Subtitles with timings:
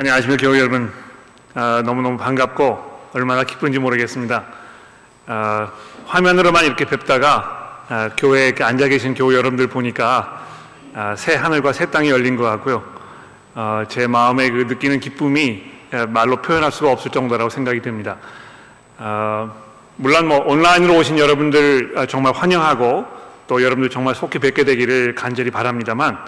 [0.00, 0.92] 안녕하십니까 교회 여러분
[1.54, 4.44] 아, 너무너무 반갑고 얼마나 기쁜지 모르겠습니다.
[5.26, 5.72] 아,
[6.06, 10.46] 화면으로만 이렇게 뵙다가 아, 교회에 앉아 계신 교회 여러분들 보니까
[10.94, 12.84] 아, 새 하늘과 새 땅이 열린 것 같고요.
[13.56, 18.18] 아, 제 마음에 그 느끼는 기쁨이 아, 말로 표현할 수가 없을 정도라고 생각이 됩니다.
[18.98, 19.52] 아,
[19.96, 23.04] 물론 뭐 온라인으로 오신 여러분들 아, 정말 환영하고
[23.48, 26.18] 또 여러분들 정말 속히 뵙게 되기를 간절히 바랍니다만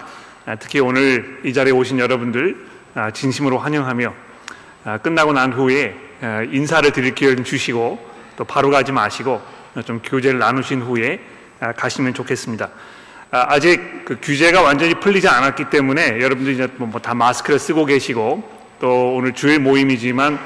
[0.45, 2.70] 아, 특히 오늘 이 자리에 오신 여러분들 아,
[3.13, 4.13] 진심으로 환영하며
[4.83, 9.41] 아, 끝나고 난 후에 아, 인사를 드릴 기회를 주시고 또 바로 가지 마시고
[9.85, 11.19] 좀 교제를 나누신 후에
[11.77, 12.69] 가시면 좋겠습니다.
[13.29, 18.43] 아직 그 규제가 완전히 풀리지 않았기 때문에 여러분들이 이제 뭐 다 마스크를 쓰고 계시고
[18.79, 20.39] 또 오늘 주일 모임이지만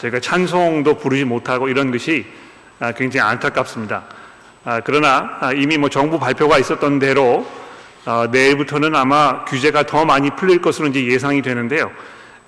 [0.00, 2.24] 저희가 찬송도 부르지 못하고 이런 것이
[2.96, 4.04] 굉장히 안타깝습니다.
[4.84, 7.46] 그러나 이미 뭐 정부 발표가 있었던 대로
[8.04, 11.90] 어, 내일부터는 아마 규제가 더 많이 풀릴 것으로 이제 예상이 되는데요.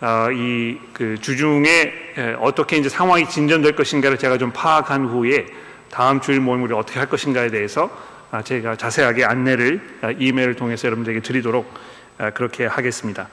[0.01, 1.93] 어, 이그 주중에
[2.41, 5.47] 어떻게 이제 상황이 진전될 것인가를 제가 좀 파악한 후에
[5.91, 7.89] 다음 주일 모임을 어떻게 할 것인가에 대해서
[8.33, 11.73] 아, 제가 자세하게 안내를 아, 이메일을 통해서 여러분들에게 드리도록
[12.19, 13.29] 아, 그렇게 하겠습니다.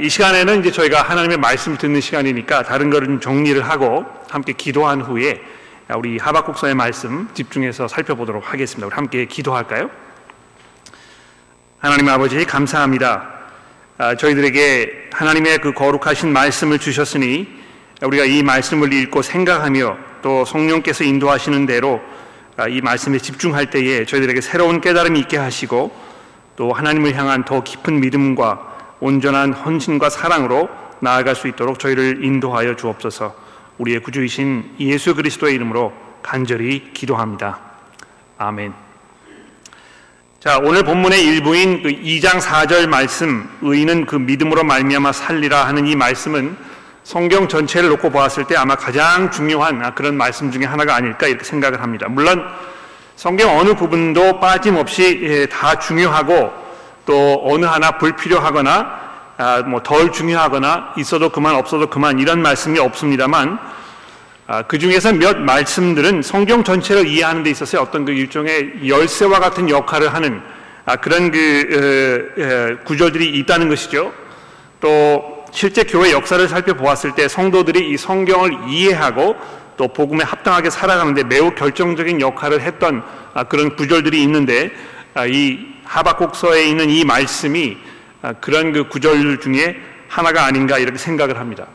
[0.00, 5.00] 이 시간에는 이제 저희가 하나님의 말씀을 듣는 시간이니까 다른 거를 좀 정리를 하고 함께 기도한
[5.00, 5.42] 후에
[5.96, 8.86] 우리 하박국서의 말씀 집중해서 살펴보도록 하겠습니다.
[8.86, 9.90] 우리 함께 기도할까요?
[11.84, 13.28] 하나님 아버지 감사합니다.
[13.98, 17.46] 아, 저희들에게 하나님의 그 거룩하신 말씀을 주셨으니
[18.00, 22.00] 우리가 이 말씀을 읽고 생각하며 또 성령께서 인도하시는 대로
[22.56, 25.94] 아, 이 말씀에 집중할 때에 저희들에게 새로운 깨달음이 있게 하시고
[26.56, 33.36] 또 하나님을 향한 더 깊은 믿음과 온전한 헌신과 사랑으로 나아갈 수 있도록 저희를 인도하여 주옵소서.
[33.76, 37.60] 우리의 구주이신 예수 그리스도의 이름으로 간절히 기도합니다.
[38.38, 38.83] 아멘.
[40.44, 45.96] 자, 오늘 본문의 일부인 그 2장 4절 말씀, 의인은 그 믿음으로 말미암아 살리라 하는 이
[45.96, 46.54] 말씀은
[47.02, 51.80] 성경 전체를 놓고 보았을 때 아마 가장 중요한 그런 말씀 중에 하나가 아닐까 이렇게 생각을
[51.80, 52.08] 합니다.
[52.10, 52.44] 물론
[53.16, 56.52] 성경 어느 부분도 빠짐없이 예, 다 중요하고
[57.06, 59.00] 또 어느 하나 불필요하거나
[59.38, 63.83] 아, 뭐덜 중요하거나 있어도 그만 없어도 그만 이런 말씀이 없습니다만 아,
[64.68, 70.12] 그 중에서 몇 말씀들은 성경 전체를 이해하는 데 있어서 어떤 그 일종의 열쇠와 같은 역할을
[70.12, 70.42] 하는
[70.84, 74.12] 아, 그런 그 구절들이 있다는 것이죠.
[74.80, 79.36] 또 실제 교회 역사를 살펴보았을 때 성도들이 이 성경을 이해하고
[79.78, 84.70] 또 복음에 합당하게 살아가는데 매우 결정적인 역할을 했던 아, 그런 구절들이 있는데
[85.26, 87.78] 이 하박국서에 있는 이 말씀이
[88.40, 91.66] 그런 그 구절 중에 하나가 아닌가 이렇게 생각을 합니다.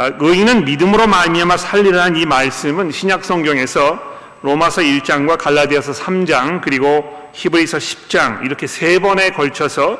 [0.00, 3.98] 아, 의인은 믿음으로 말미암아 살리라는 이 말씀은 신약 성경에서
[4.42, 9.98] 로마서 1장과 갈라디아서 3장 그리고 히브리서 10장 이렇게 세 번에 걸쳐서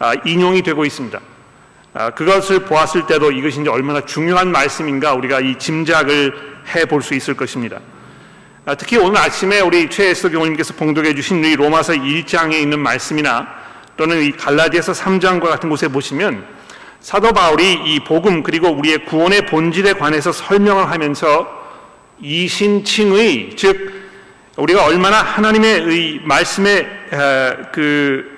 [0.00, 1.18] 아, 인용이 되고 있습니다.
[1.94, 7.14] 아, 그것을 보았을 때도 이것이 이제 얼마나 중요한 말씀인가 우리가 이 짐작을 해 볼 수
[7.14, 7.78] 있을 것입니다.
[8.76, 13.48] 특히 오늘 아침에 우리 최애서 교우님께서 봉독해 주신 이 로마서 1장에 있는 말씀이나
[13.96, 16.57] 또는 이 갈라디아서 3장과 같은 곳에 보시면
[17.00, 21.48] 사도 바울이 이 복음 그리고 우리의 구원의 본질에 관해서 설명을 하면서
[22.20, 23.92] 이신칭의 즉
[24.56, 26.86] 우리가 얼마나 하나님의 말씀에
[27.72, 28.36] 그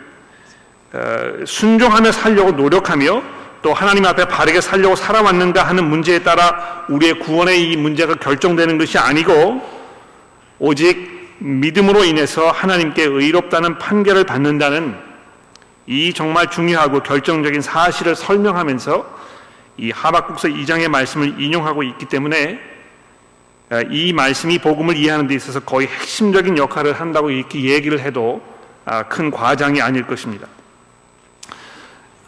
[1.47, 3.23] 순종하며 살려고 노력하며
[3.63, 8.99] 또 하나님 앞에 바르게 살려고 살아왔는가 하는 문제에 따라 우리의 구원의 이 문제가 결정되는 것이
[8.99, 9.63] 아니고
[10.59, 15.10] 오직 믿음으로 인해서 하나님께 의롭다는 판결을 받는다는
[15.91, 19.19] 이 정말 중요하고 결정적인 사실을 설명하면서
[19.77, 22.61] 이 하박국서 2장의 말씀을 인용하고 있기 때문에
[23.71, 28.41] 아, 이 말씀이 복음을 이해하는 데 있어서 거의 핵심적인 역할을 한다고 이렇게 얘기를 해도
[28.85, 30.47] 아, 큰 과장이 아닐 것입니다.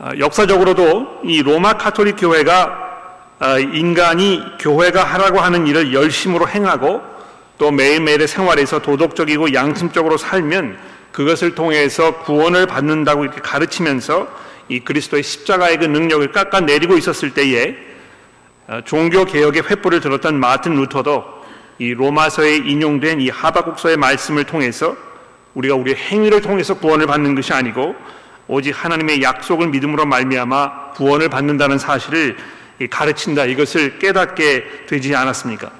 [0.01, 2.91] 아, 역사적으로도 이 로마 카톨릭 교회가
[3.75, 7.01] 인간이 교회가 하라고 하는 일을 열심으로 행하고
[7.59, 14.29] 또 매일매일의 생활에서 도덕적이고 양심적으로 살면 그것을 통해서 구원을 받는다고 이렇게 가르치면서
[14.69, 17.77] 이 그리스도의 십자가의 그 능력을 깎아내리고 있었을 때에
[18.69, 21.25] 어, 종교 개혁의 횃불을 들었던 마틴 루터도
[21.79, 24.97] 이 로마서에 인용된 이 하바국서의 말씀을 통해서
[25.55, 27.95] 우리가 우리의 행위를 통해서 구원을 받는 것이 아니고
[28.49, 32.37] 오직 하나님의 약속을 믿음으로 말미암아 구원을 받는다는 사실을
[32.91, 35.71] 가르친다 이것을 깨닫게 되지 않았습니까?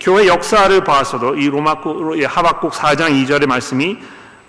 [0.00, 1.76] 교회 역사를 봐서도 이 로마
[2.26, 3.98] 하박국 4장 2절의 말씀이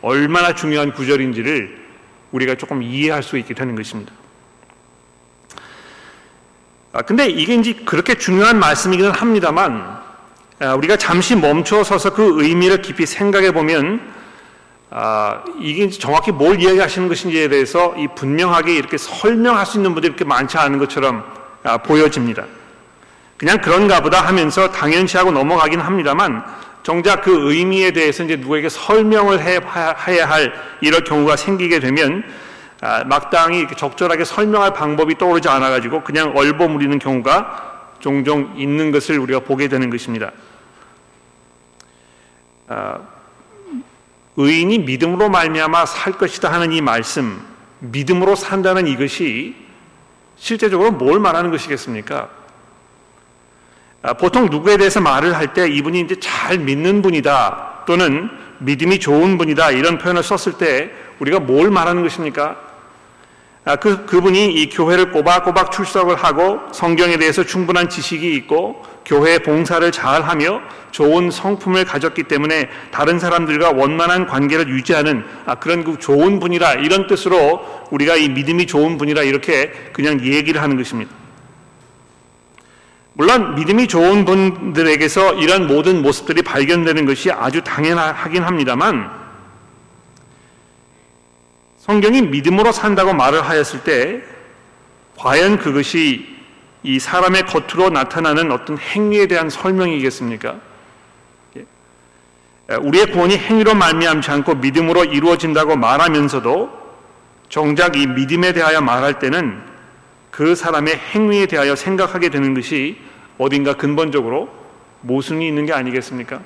[0.01, 1.88] 얼마나 중요한 구절인지를
[2.31, 4.11] 우리가 조금 이해할 수 있게 되는 것입니다.
[6.94, 10.01] 아, 근데 이게 이제 그렇게 중요한 말씀이기는 합니다만,
[10.59, 14.01] 아, 우리가 잠시 멈춰 서서 그 의미를 깊이 생각해 보면,
[14.89, 20.23] 아, 이게 정확히 뭘 이야기하시는 것인지에 대해서 이 분명하게 이렇게 설명할 수 있는 분들이 이렇게
[20.23, 21.25] 많지 않은 것처럼
[21.63, 22.45] 아, 보여집니다.
[23.38, 26.43] 그냥 그런가 보다 하면서 당연시하고 넘어가긴 합니다만
[26.88, 29.60] 정작 그 의미에 대해서 이제 누구에게 설명을 해,
[30.07, 32.24] 해야 할 이런 경우가 생기게 되면
[32.80, 39.68] 아, 마땅히 적절하게 설명할 방법이 떠오르지 않아가지고 그냥 얼버무리는 경우가 종종 있는 것을 우리가 보게
[39.68, 40.31] 되는 것입니다.
[42.69, 43.00] 아,
[44.38, 47.42] 의인이 믿음으로 말미암아 살 것이다 하는 이 말씀,
[47.80, 49.57] 믿음으로 산다는 이것이
[50.38, 52.37] 실제적으로 뭘 말하는 것이겠습니까?
[54.01, 58.29] 아, 보통 누구에 대해서 말을 할 때 이분이 이제 잘 믿는 분이다 또는
[58.59, 62.57] 믿음이 좋은 분이다 이런 표현을 썼을 때 우리가 뭘 말하는 것입니까?
[63.65, 69.89] 아, 그, 그분이 이 교회를 꼬박꼬박 출석을 하고 성경에 대해서 충분한 지식이 있고 교회 봉사를
[69.91, 70.61] 잘 하며
[70.91, 77.07] 좋은 성품을 가졌기 때문에 다른 사람들과 원만한 관계를 유지하는 아, 그런 그 좋은 분이라 이런
[77.07, 81.11] 뜻으로 우리가 이 믿음이 좋은 분이라 이렇게 그냥 얘기를 하는 것입니다.
[83.17, 89.09] 물론 믿음이 좋은 분들에게서 이런 모든 모습들이 발견되는 것이 아주 당연하긴 합니다만
[91.79, 94.21] 성경이 믿음으로 산다고 말을 하였을 때
[95.17, 96.37] 과연 그것이
[96.83, 100.55] 이 사람의 겉으로 나타나는 어떤 행위에 대한 설명이겠습니까?
[101.57, 101.65] 예.
[102.75, 106.69] 우리의 구원이 행위로 말미암지 않고 믿음으로 이루어진다고 말하면서도
[107.49, 109.76] 정작 이 믿음에 대하여 말할 때는
[110.38, 112.95] 그 사람의 행위에 대하여 생각하게 되는 것이
[113.39, 114.50] 어딘가 근본적으로
[115.01, 116.42] 모순이 있는 게 아니겠습니까?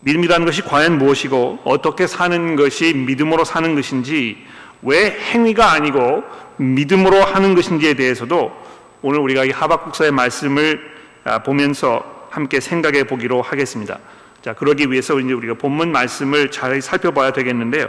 [0.00, 4.38] 믿음이라는 것이 과연 무엇이고 어떻게 사는 것이 믿음으로 사는 것인지
[4.82, 6.24] 왜 행위가 아니고
[6.56, 8.50] 믿음으로 하는 것인지에 대해서도
[9.00, 10.80] 오늘 우리가 이 하박국사의 말씀을
[11.22, 14.00] 아, 보면서 함께 생각해 보기로 하겠습니다.
[14.42, 17.88] 자, 그러기 위해서 이제 우리가 본문 말씀을 잘 살펴봐야 되겠는데요.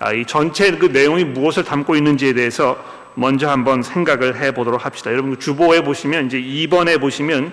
[0.00, 5.10] 아, 이 전체 그 내용이 무엇을 담고 있는지에 대해서 먼저 한번 생각을 해 보도록 합시다.
[5.10, 7.52] 여러분 주보에 보시면 이제 2번에 보시면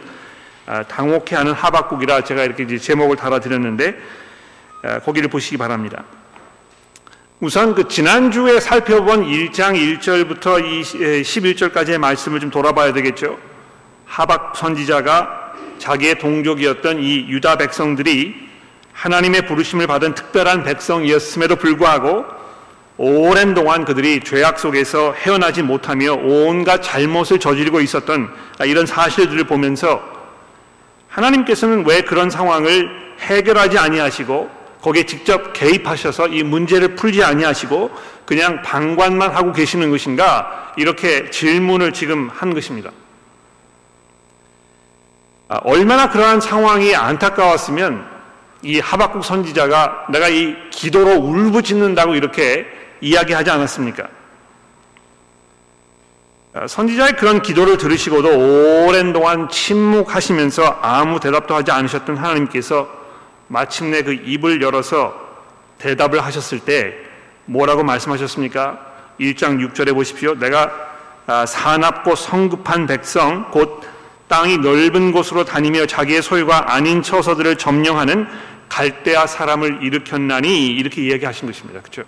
[0.65, 3.97] 아, 당혹해 하는 하박국이라 제가 이렇게 이제 제목을 달아 드렸는데
[4.83, 6.03] 아, 거기를 보시기 바랍니다.
[7.39, 10.61] 우선 그 지난주에 살펴본 1장 1절부터
[11.21, 13.37] 11절까지의 말씀을 좀 돌아봐야 되겠죠.
[14.05, 18.35] 하박 선지자가 자기의 동족이었던 이 유다 백성들이
[18.91, 22.42] 하나님의 부르심을 받은 특별한 백성이었음에도 불구하고
[22.97, 28.29] 오랜 동안 그들이 죄악 속에서 헤어나지 못하며 온갖 잘못을 저지르고 있었던
[28.65, 30.01] 이런 사실들을 보면서
[31.07, 37.91] 하나님께서는 왜 그런 상황을 해결하지 아니하시고 거기에 직접 개입하셔서 이 문제를 풀지 아니하시고
[38.25, 42.91] 그냥 방관만 하고 계시는 것인가 이렇게 질문을 지금 한 것입니다.
[45.47, 48.13] 아, 얼마나 그러한 상황이 안타까웠으면
[48.63, 52.65] 이 하박국 선지자가 내가 이 기도로 울부짖는다고 이렇게
[53.03, 54.07] 이야기하지 않았습니까?
[56.53, 62.87] 어, 선지자의 그런 기도를 들으시고도 오랜 동안 침묵하시면서 아무 대답도 하지 않으셨던 하나님께서
[63.47, 65.13] 마침내 그 입을 열어서
[65.79, 66.93] 대답을 하셨을 때
[67.45, 68.79] 뭐라고 말씀하셨습니까?
[69.19, 70.35] 1장 6절에 보십시오.
[70.35, 70.71] 내가
[71.25, 73.81] 아, 사납고 성급한 백성 곧
[74.27, 78.27] 땅이 넓은 곳으로 다니며 자기의 소유가 아닌 처서들을 점령하는
[78.69, 81.81] 갈대아 사람을 일으켰나니 이렇게 이야기하신 것입니다.
[81.81, 82.03] 그렇죠?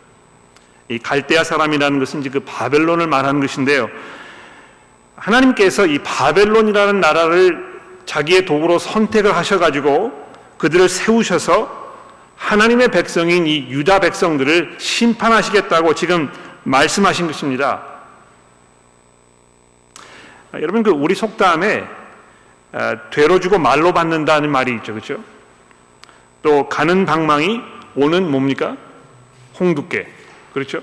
[0.90, 3.90] 이 갈대아 사람이라는 것은 이제 그 바벨론을 말하는 것인데요.
[5.16, 7.76] 하나님께서 이 바벨론이라는 나라를
[8.06, 10.26] 자기의 도구로 선택을 하셔가지고
[10.58, 11.86] 그들을 세우셔서
[12.36, 16.30] 하나님의 백성인 이 유다 백성들을 심판하시겠다고 지금
[16.64, 17.84] 말씀하신 것입니다.
[20.52, 21.84] 아, 여러분 그 우리 속담에
[22.74, 25.18] 아, 되로 주고 말로 받는다는 말이 있죠, 그렇죠?
[26.42, 27.62] 또 가는 방망이
[27.96, 28.76] 오는 뭡니까?
[29.60, 30.08] 홍두깨,
[30.56, 30.82] 그렇죠?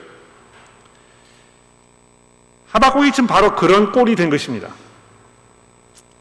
[2.73, 4.69] 하박국이 지금 바로 그런 꼴이 된 것입니다.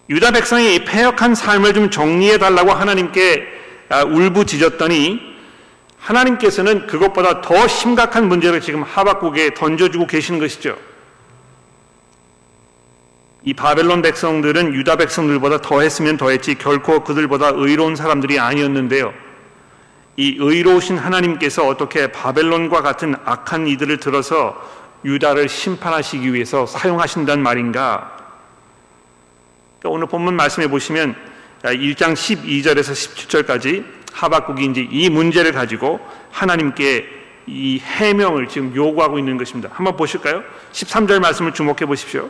[0.10, 3.46] 유다 백성이 이 폐역한 삶을 좀 정리해 달라고 하나님께
[3.89, 5.20] 아, 울부짖었더니
[5.98, 10.77] 하나님께서는 그것보다 더 심각한 문제를 지금 하박국에 던져주고 계시는 것이죠.
[13.43, 19.13] 이 바벨론 백성들은 유다 백성들보다 더했으면 더했지 결코 그들보다 의로운 사람들이 아니었는데요.
[20.18, 24.62] 이 의로우신 하나님께서 어떻게 바벨론과 같은 악한 이들을 들어서
[25.06, 28.18] 유다를 심판하시기 위해서 사용하신단 말인가?
[29.80, 31.15] 그러니까 오늘 본문 말씀해 보시면
[31.63, 36.00] 1장 12절에서 17절까지 하박국이 이제 이 문제를 가지고
[36.32, 37.08] 하나님께
[37.48, 39.70] 이 해명을 지금 요구하고 있는 것입니다.
[39.74, 40.44] 한번 보실까요?
[40.74, 42.30] 13절 말씀을 주목해 보십시오.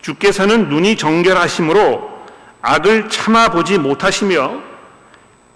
[0.00, 2.14] 주께서는 눈이 정결하심으로
[2.62, 4.73] 악을 참아 보지 못하시며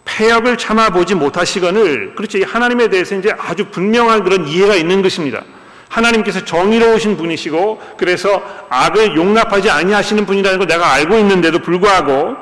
[0.08, 2.38] 폐역을 참아보지 못하시거늘 그렇죠.
[2.44, 5.42] 하나님에 대해서 이제 아주 분명한 그런 이해가 있는 것입니다.
[5.88, 12.36] 하나님께서 정의로우신 분이시고 그래서 악을 용납하지 아니하시는 분이라는 걸 내가 알고 있는데도 불구하고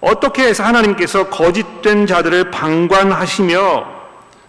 [0.00, 3.84] 어떻게 해서 하나님께서 거짓된 자들을 방관하시며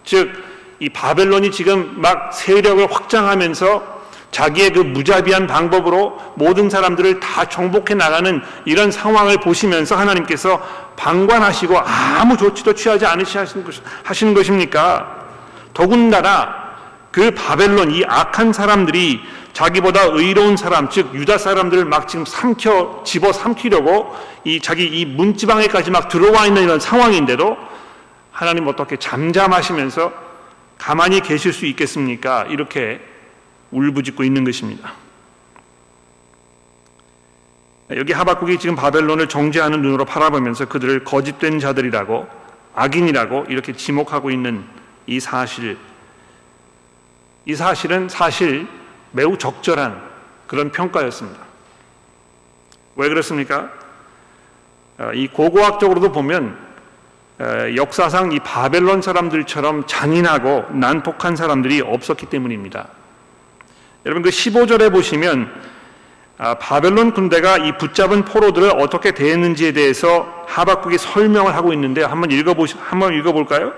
[0.03, 3.90] 즉 이 바벨론이 지금 막 세력을 확장하면서
[4.31, 10.59] 자기의 그 무자비한 방법으로 모든 사람들을 다 정복해 나가는 이런 상황을 보시면서 하나님께서
[10.95, 15.19] 방관하시고 아무 조치도 취하지 않으시는 것입니까?
[15.73, 16.61] 더군다나
[17.11, 19.21] 그 바벨론 이 악한 사람들이
[19.51, 25.91] 자기보다 의로운 사람 즉 유다 사람들을 막 지금 삼켜 집어 삼키려고 이 자기 이 문지방에까지
[25.91, 27.57] 막 들어와 있는 이런 상황인데도
[28.31, 30.13] 하나님 어떻게 잠잠하시면서
[30.77, 32.45] 가만히 계실 수 있겠습니까?
[32.49, 33.01] 이렇게
[33.71, 34.93] 울부짖고 있는 것입니다.
[37.91, 42.27] 여기 하박국이 지금 바벨론을 정죄하는 눈으로 바라보면서 그들을 거짓된 자들이라고
[42.73, 44.63] 악인이라고 이렇게 지목하고 있는
[45.07, 45.77] 이 사실
[47.45, 48.67] 이 사실은 사실
[49.11, 50.01] 매우 적절한
[50.47, 51.39] 그런 평가였습니다.
[52.95, 53.71] 왜 그렇습니까?
[54.97, 56.57] 어, 이 고고학적으로도 보면
[57.39, 62.87] 어, 역사상 이 바벨론 사람들처럼 잔인하고 난폭한 사람들이 없었기 때문입니다.
[64.05, 65.51] 여러분 그 15절에 보시면
[66.39, 72.75] 아, 바벨론 군대가 이 붙잡은 포로들을 어떻게 대했는지에 대해서 하박국이 설명을 하고 있는데 한번 읽어보시
[72.79, 73.73] 한번 읽어볼까요?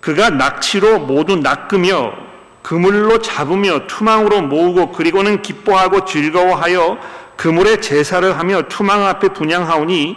[0.00, 2.12] 그가 낙치로 모두 낚으며
[2.60, 6.98] 그물로 잡으며 투망으로 모으고 그리고는 기뻐하고 즐거워하여
[7.36, 10.16] 그물에 제사를 하며 투망 앞에 분양하오니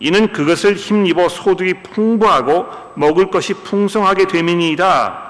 [0.00, 5.29] 이는 그것을 힘입어 소득이 풍부하고 먹을 것이 풍성하게 됨이니이다.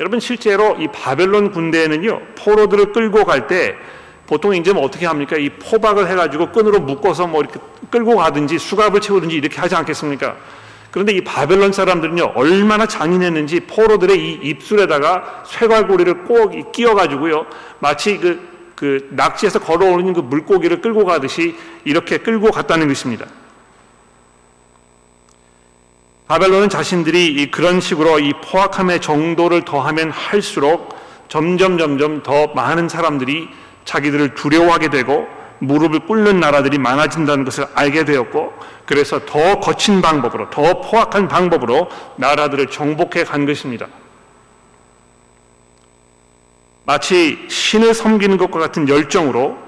[0.00, 3.76] 여러분 실제로 이 바벨론 군대에는요 포로들을 끌고 갈 때
[4.26, 5.36] 보통 이제 뭐 어떻게 합니까?
[5.36, 7.58] 이 포박을 해가지고 끈으로 묶어서 뭐 이렇게
[7.90, 10.36] 끌고 가든지 수갑을 채우든지 이렇게 하지 않겠습니까?
[10.92, 17.46] 그런데 이 바벨론 사람들은요, 얼마나 잔인했는지 포로들의 이 입술에다가 쇠갈고리를 꼭 끼워가지고요,
[17.80, 18.40] 마치 그,
[18.76, 23.26] 그 낙지에서 걸어오는 그 물고기를 끌고 가듯이 이렇게 끌고 갔다는 것입니다.
[26.30, 30.94] 바벨론은 자신들이 그런 식으로 이 포악함의 정도를 더하면 할수록
[31.26, 33.48] 점점 점점 더 많은 사람들이
[33.84, 35.26] 자기들을 두려워하게 되고
[35.58, 38.52] 무릎을 꿇는 나라들이 많아진다는 것을 알게 되었고
[38.86, 43.88] 그래서 더 거친 방법으로 더 포악한 방법으로 나라들을 정복해 간 것입니다.
[46.84, 49.58] 마치 신을 섬기는 것과 같은 열정으로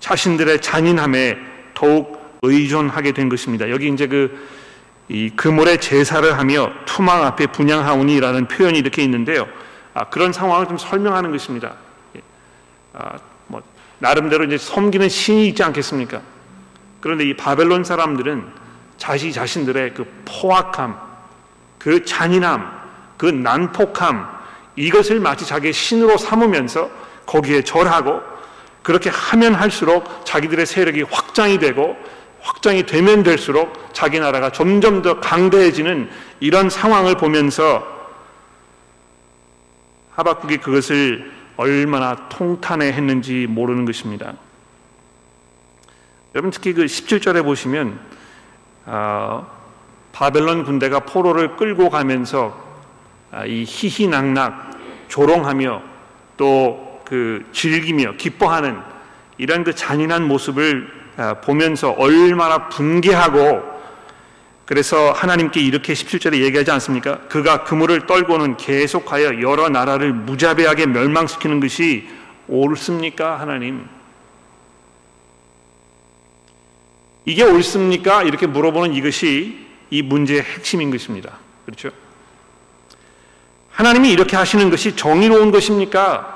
[0.00, 1.36] 자신들의 잔인함에
[1.74, 3.68] 더욱 의존하게 된 것입니다.
[3.68, 4.63] 여기 이제 그
[5.08, 9.46] 이 그물에 제사를 하며 투망 앞에 분양하오니라는 표현이 이렇게 있는데요.
[9.92, 11.74] 아, 그런 상황을 좀 설명하는 것입니다.
[12.16, 12.20] 예.
[12.94, 13.18] 아,
[13.98, 16.20] 나름대로 이제 섬기는 신이 있지 않겠습니까?
[17.00, 18.46] 그런데 이 바벨론 사람들은
[18.96, 20.98] 자신 자신들의 그 포악함,
[21.78, 22.70] 그 잔인함,
[23.16, 24.28] 그 난폭함
[24.76, 26.90] 이것을 마치 자기의 신으로 삼으면서
[27.26, 28.20] 거기에 절하고
[28.82, 31.96] 그렇게 하면 할수록 자기들의 세력이 확장이 되고
[32.44, 36.08] 확장이 되면 될수록 자기 나라가 점점 더 강대해지는
[36.40, 37.84] 이런 상황을 보면서
[40.12, 44.34] 하박국이 그것을 얼마나 통탄해 했는지 모르는 것입니다.
[46.34, 47.98] 여러분 특히 그 17절에 보시면
[48.86, 49.50] 어,
[50.12, 52.62] 바벨론 군대가 포로를 끌고 가면서
[53.32, 55.82] 아, 이 희희낙낙 조롱하며
[56.36, 58.80] 또 그 즐기며 기뻐하는
[59.38, 61.03] 이런 그 잔인한 모습을 아,
[61.42, 63.74] 보면서 얼마나 분개하고
[64.66, 67.20] 그래서 하나님께 이렇게 17절에 얘기하지 않습니까?
[67.28, 72.08] 그가 그물을 떨고는 계속하여 여러 나라를 무자비하게 멸망시키는 것이
[72.48, 73.38] 옳습니까?
[73.38, 73.86] 하나님.
[77.26, 78.22] 이게 옳습니까?
[78.22, 81.38] 이렇게 물어보는 이것이 이 문제의 핵심인 것입니다.
[81.66, 81.90] 그렇죠?
[83.70, 86.33] 하나님이 이렇게 하시는 것이 정의로운 것입니까?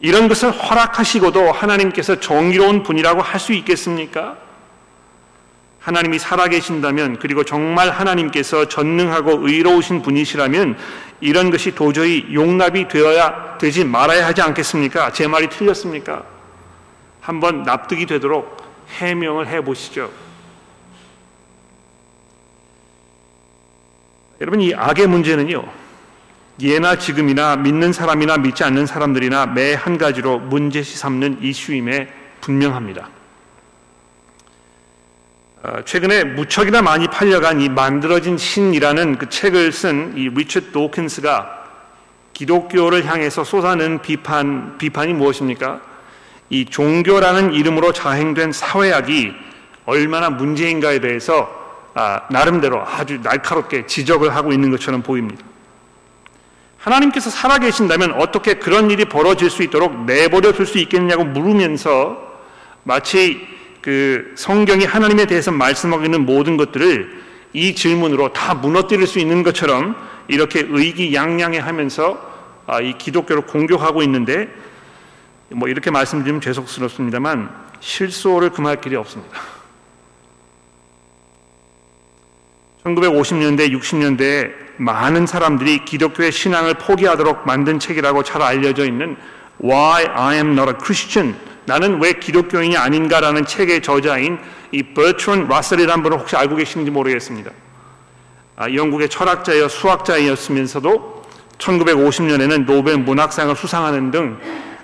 [0.00, 4.36] 이런 것을 허락하시고도 하나님께서 정의로운 분이라고 할 수 있겠습니까?
[5.80, 10.76] 하나님이 살아계신다면 그리고 정말 하나님께서 전능하고 의로우신 분이시라면
[11.20, 15.12] 이런 것이 도저히 용납이 되어야 되지 말아야 하지 않겠습니까?
[15.12, 16.24] 제 말이 틀렸습니까?
[17.20, 18.56] 한번 납득이 되도록
[18.98, 20.10] 해명을 해 보시죠.
[24.40, 25.64] 여러분 이 악의 문제는요.
[26.60, 32.08] 예나 지금이나 믿는 사람이나 믿지 않는 사람들이나 매 한 가지로 문제시 삼는 이슈임에
[32.40, 33.08] 분명합니다.
[35.62, 41.64] 어, 최근에 무척이나 많이 팔려간 이 만들어진 신이라는 그 책을 쓴 이 리처드 도킨스가
[42.32, 45.80] 기독교를 향해서 쏟아낸 비판 비판이 무엇입니까?
[46.50, 49.32] 이 종교라는 이름으로 자행된 사회학이
[49.84, 51.48] 얼마나 문제인가에 대해서
[51.94, 55.44] 아, 나름대로 아주 날카롭게 지적을 하고 있는 것처럼 보입니다.
[56.86, 62.16] 하나님께서 살아계신다면 어떻게 그런 일이 벌어질 수 있도록 내버려 둘 수 있겠느냐고 물으면서
[62.84, 63.46] 마치
[63.82, 69.96] 그 성경이 하나님에 대해서 말씀하고 있는 모든 것들을 이 질문으로 다 무너뜨릴 수 있는 것처럼
[70.28, 72.34] 이렇게 의기양양해 하면서
[72.66, 74.48] 아, 이 기독교를 공격하고 있는데
[75.50, 77.48] 뭐 이렇게 말씀드리면 죄송스럽습니다만
[77.80, 79.55] 실소를 금할 길이 없습니다.
[82.86, 89.16] 1950년대, 60년대에 많은 사람들이 기독교의 신앙을 포기하도록 만든 책이라고 잘 알려져 있는
[89.62, 94.38] Why I Am Not a Christian 나는 왜 기독교인이 아닌가라는 책의 저자인
[94.70, 97.50] 이 버트런 라셀이라는 분을 혹시 알고 계시는지 모르겠습니다.
[98.56, 101.24] 아, 영국의 철학자여 수학자이었으면서도
[101.58, 104.38] 1950년에는 노벨 문학상을 수상하는 등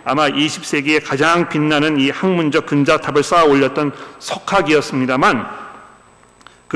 [0.04, 5.62] 아마 20세기에 가장 빛나는 이 학문적 근자탑을 쌓아 올렸던 석학이었습니다만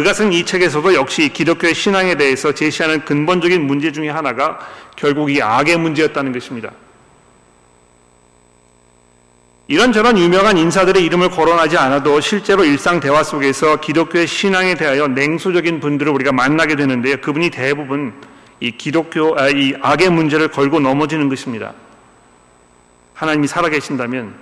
[0.04, 4.58] 쓴이 책에서도 역시 기독교의 신앙에 대해서 제시하는 근본적인 문제 중의 하나가
[4.94, 6.72] 결국 이 악의 문제였다는 것입니다.
[9.68, 16.12] 이런저런 유명한 인사들의 이름을 거론하지 않아도 실제로 일상 대화 속에서 기독교의 신앙에 대하여 냉소적인 분들을
[16.12, 17.16] 우리가 만나게 되는데요.
[17.16, 18.14] 그분이 대부분
[18.60, 21.74] 이 기독교, 아, 이 악의 문제를 걸고 넘어지는 것입니다.
[23.14, 24.34] 하나님이 살아계신다면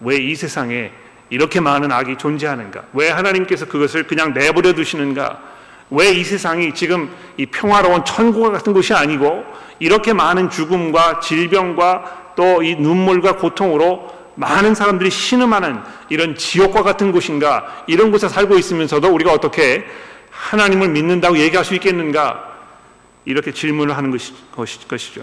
[0.00, 0.92] 왜 이 세상에
[1.30, 2.82] 이렇게 많은 악이 존재하는가?
[2.92, 5.38] 왜 하나님께서 그것을 그냥 내버려 두시는가?
[5.90, 9.44] 왜 이 세상이 지금 이 평화로운 천국 같은 곳이 아니고
[9.80, 17.84] 이렇게 많은 죽음과 질병과 또 이 눈물과 고통으로 많은 사람들이 신음하는 이런 지옥과 같은 곳인가?
[17.86, 19.84] 이런 곳에 살고 있으면서도 우리가 어떻게
[20.30, 22.48] 하나님을 믿는다고 얘기할 수 있겠는가?
[23.24, 24.32] 이렇게 질문을 하는 것이,
[24.88, 25.22] 것이죠.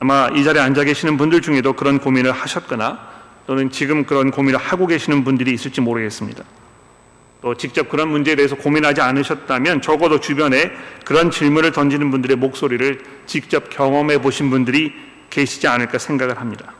[0.00, 3.13] 아마 이 자리에 앉아 계시는 분들 중에도 그런 고민을 하셨거나
[3.46, 6.44] 또는 지금 그런 고민을 하고 계시는 분들이 있을지 모르겠습니다.
[7.42, 10.72] 또 직접 그런 문제에 대해서 고민하지 않으셨다면 적어도 주변에
[11.04, 14.94] 그런 질문을 던지는 분들의 목소리를 직접 경험해 보신 분들이
[15.28, 16.72] 계시지 않을까 생각을 합니다.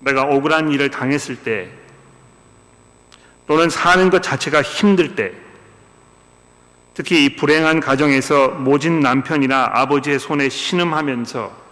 [0.00, 1.68] 내가 억울한 일을 당했을 때
[3.46, 5.32] 또는 사는 것 자체가 힘들 때
[6.94, 11.63] 특히 이 불행한 가정에서 모진 남편이나 아버지의 손에 신음하면서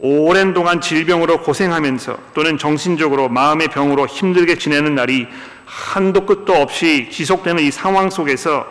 [0.00, 5.26] 오랜 동안 질병으로 고생하면서 또는 정신적으로 마음의 병으로 힘들게 지내는 날이
[5.64, 8.66] 한도 끝도 없이 지속되는 이 상황 속에서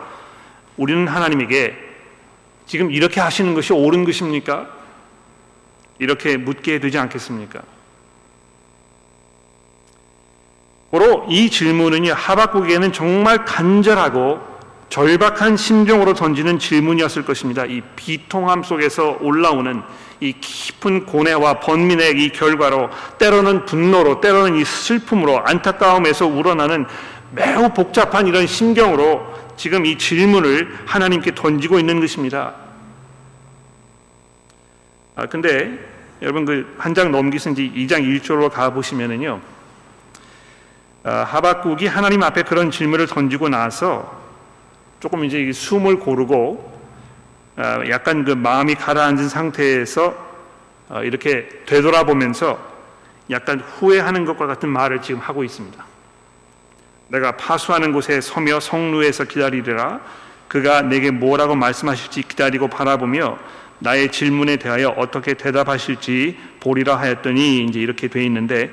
[0.78, 1.76] 우리는 하나님에게
[2.66, 4.68] 지금 이렇게 하시는 것이 옳은 것입니까?
[6.00, 7.62] 이렇게 묻게 되지 않겠습니까?
[10.92, 14.40] 바로 이 질문은요, 하박국에는 정말 간절하고
[14.90, 17.66] 절박한 심정으로 던지는 질문이었을 것입니다.
[17.66, 19.84] 이 비통함 속에서 올라오는
[20.20, 26.86] 이 깊은 고뇌와 번민의 이 결과로 때로는 분노로 때로는 이 슬픔으로 안타까움에서 우러나는
[27.32, 29.22] 매우 복잡한 이런 심경으로
[29.58, 32.54] 지금 이 질문을 하나님께 던지고 있는 것입니다.
[35.16, 35.78] 아 근데
[36.22, 39.40] 여러분 그 한 장 넘기신 지 2장 1절로 가 보시면은요.
[41.04, 44.20] 아, 하박국이 하나님 앞에 그런 질문을 던지고 나서
[45.00, 46.77] 조금 이제 숨을 고르고 어,
[47.90, 50.28] 약간 그 마음이 가라앉은 상태에서
[50.90, 52.60] 어, 이렇게 되돌아보면서
[53.30, 55.86] 약간 후회하는 것과 같은 말을 지금 하고 있습니다.
[57.10, 60.00] 내가 파수하는 곳에 서며 성루에서 기다리리라.
[60.48, 63.38] 그가 내게 뭐라고 말씀하실지 기다리고 바라보며
[63.80, 68.72] 나의 질문에 대하여 어떻게 대답하실지 보리라 하였더니 이제 이렇게 돼 있는데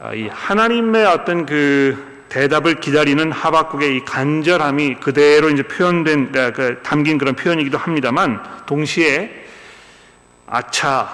[0.00, 6.80] 아, 이 하나님의 어떤 그 대답을 기다리는 하박국의 이 간절함이 그대로 이제 표현된 아, 그
[6.82, 9.44] 담긴 그런 표현이기도 합니다만 동시에
[10.46, 11.12] 아차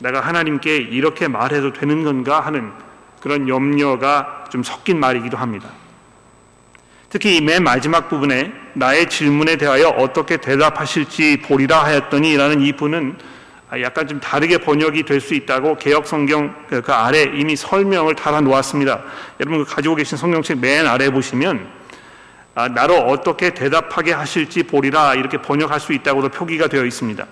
[0.00, 2.72] 내가 하나님께 이렇게 말해도 되는 건가 하는
[3.20, 5.68] 그런 염려가 좀 섞인 말이기도 합니다.
[7.10, 13.24] 특히 이맨 마지막 부분에 나의 질문에 대하여 어떻게 대답하실지 보리라 하였더니라는 이 아,
[13.80, 18.40] 약간 좀 다르게 번역이 될 수 있다고 개혁 성경 그, 그 아래 이미 설명을 달아
[18.42, 19.02] 놓았습니다.
[19.40, 21.66] 여러분 그 가지고 계신 성경책 맨 아래 보시면
[22.54, 27.26] 아, 나로 어떻게 대답하게 하실지 보리라 이렇게 번역할 수 있다고도 표기가 되어 있습니다.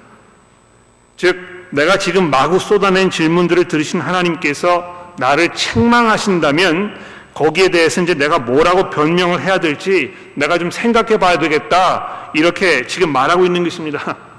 [1.17, 1.37] 즉
[1.71, 6.99] 내가 지금 마구 쏟아낸 질문들을 들으신 하나님께서 나를 책망하신다면
[7.35, 13.13] 거기에 대해서 이제 내가 뭐라고 변명을 해야 될지 내가 좀 생각해 봐야 되겠다 이렇게 지금
[13.13, 14.17] 말하고 있는 것입니다.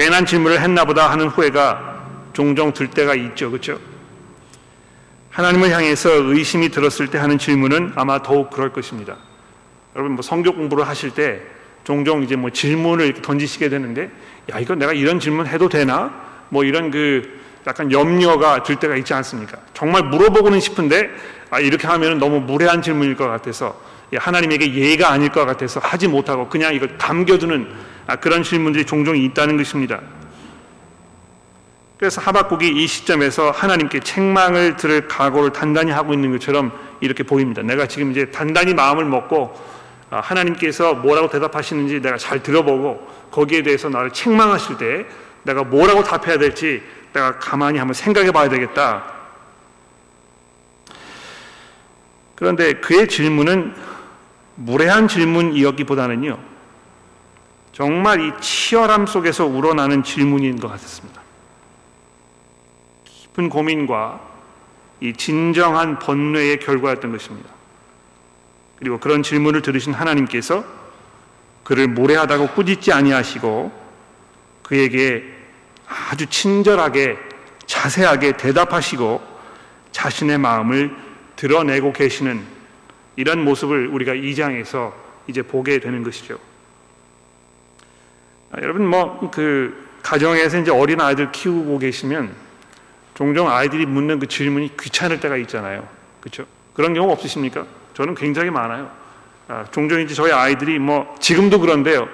[0.00, 3.50] 괜한 질문을 했나 보다 하는 후회가 종종 들 때가 있죠.
[3.50, 3.78] 그렇죠?
[5.28, 9.18] 하나님을 향해서 의심이 들었을 때 하는 질문은 아마 더욱 그럴 것입니다.
[9.94, 11.42] 여러분 뭐 성경 공부를 하실 때
[11.84, 14.10] 종종 이제 뭐 질문을 이렇게 던지시게 되는데
[14.50, 16.10] 야 이거 내가 이런 질문 해도 되나?
[16.48, 19.58] 뭐 이런 그 약간 염려가 들 때가 있지 않습니까?
[19.74, 21.10] 정말 물어보고는 싶은데
[21.50, 23.78] 아, 이렇게 하면 너무 무례한 질문일 것 같아서
[24.14, 29.56] 하나님에게 예의가 아닐 것 같아서 하지 못하고 그냥 이걸 담겨두는 아, 그런 질문들이 종종 있다는
[29.56, 30.00] 것입니다.
[31.98, 37.60] 그래서 하박국이 이 시점에서 하나님께 책망을 들을 각오를 단단히 하고 있는 것처럼 이렇게 보입니다.
[37.62, 39.54] 내가 지금 이제 단단히 마음을 먹고
[40.10, 45.06] 아, 하나님께서 뭐라고 대답하시는지 내가 잘 들어보고 거기에 대해서 나를 책망하실 때
[45.42, 49.04] 내가 뭐라고 답해야 될지 내가 가만히 한번 생각해 봐야 되겠다.
[52.34, 53.74] 그런데 그의 질문은
[54.56, 56.38] 무례한 질문이었기보다는요,
[57.80, 61.22] 정말 이 치열함 속에서 우러나는 질문인 것 같았습니다.
[63.04, 64.20] 깊은 고민과
[65.00, 67.48] 이 진정한 번뇌의 결과였던 것입니다.
[68.76, 70.62] 그리고 그런 질문을 들으신 하나님께서
[71.64, 73.72] 그를 모래하다고 꾸짖지 아니하시고
[74.62, 75.24] 그에게
[75.88, 77.16] 아주 친절하게
[77.64, 79.22] 자세하게 대답하시고
[79.90, 80.94] 자신의 마음을
[81.36, 82.44] 드러내고 계시는
[83.16, 84.94] 이런 모습을 우리가 이 장에서
[85.26, 86.49] 이제 보게 되는 것이죠.
[88.52, 92.30] 아, 여러분 뭐 그 가정에서 이제 어린 아이들 키우고 계시면
[93.14, 95.86] 종종 아이들이 묻는 그 질문이 귀찮을 때가 있잖아요.
[96.20, 96.46] 그렇죠?
[96.72, 97.66] 그런 경우 없으십니까?
[97.94, 98.90] 저는 굉장히 많아요.
[99.48, 102.08] 아, 종종 이제 저희 아이들이 뭐 지금도 그런데요.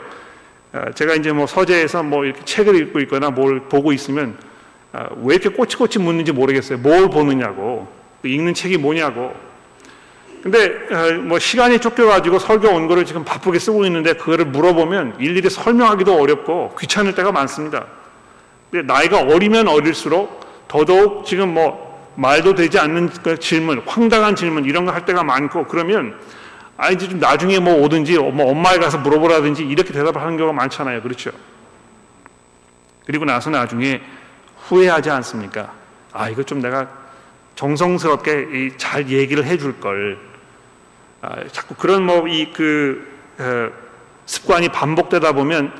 [0.72, 4.36] 아, 제가 이제 뭐 서재에서 뭐 이렇게 책을 읽고 있거나 뭘 보고 있으면
[4.92, 6.78] 아, 왜 이렇게 꼬치꼬치 묻는지 모르겠어요.
[6.78, 7.88] 뭘 보느냐고
[8.24, 9.45] 읽는 책이 뭐냐고.
[10.46, 15.50] 근데 아, 뭐 시간이 쫓겨가지고 설교 온 거를 지금 바쁘게 쓰고 있는데 그거를 물어보면 일일이
[15.50, 17.86] 설명하기도 어렵고 귀찮을 때가 많습니다.
[18.70, 24.84] 근데 나이가 어리면 어릴수록 더더욱 지금 뭐 말도 되지 않는 그 질문, 황당한 질문 이런
[24.84, 26.16] 거 할 때가 많고 그러면
[26.76, 31.02] 아 이제 좀 나중에 뭐 오든지 뭐 엄마에 가서 물어보라든지 이렇게 대답을 하는 경우가 많잖아요.
[31.02, 31.32] 그렇죠?
[33.04, 34.00] 그리고 나서 나중에
[34.68, 35.72] 후회하지 않습니까?
[36.12, 36.86] 아 이거 좀 내가
[37.56, 40.35] 정성스럽게 잘 얘기를 해줄 걸.
[41.28, 43.04] 아, 자꾸 그런 뭐 이그
[43.38, 43.68] 어,
[44.26, 45.72] 습관이 반복되다 보면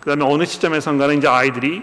[0.00, 1.82] 그다음에 어느 시점에선가는 이제 아이들이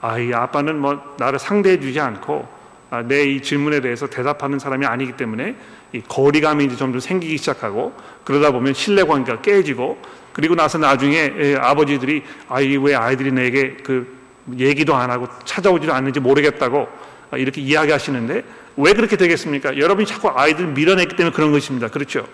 [0.00, 2.48] 아이 아빠는 뭐 나를 상대해 주지 않고
[2.90, 5.54] 아, 내이 질문에 대해서 대답하는 사람이 아니기 때문에
[5.92, 9.98] 이 거리감이 이제 점점 생기기 시작하고 그러다 보면 신뢰 관계가 깨지고
[10.32, 14.12] 그리고 나서 나중에 예, 아버지들이 아이 왜 아이들이 내게 그
[14.58, 16.88] 얘기도 안 하고 찾아오지도 않는지 모르겠다고
[17.36, 18.42] 이렇게 이야기하시는데
[18.76, 19.78] 왜 그렇게 되겠습니까?
[19.78, 21.88] 여러분이 자꾸 아이들 밀어냈기 때문에 그런 것입니다.
[21.88, 22.26] 그렇죠?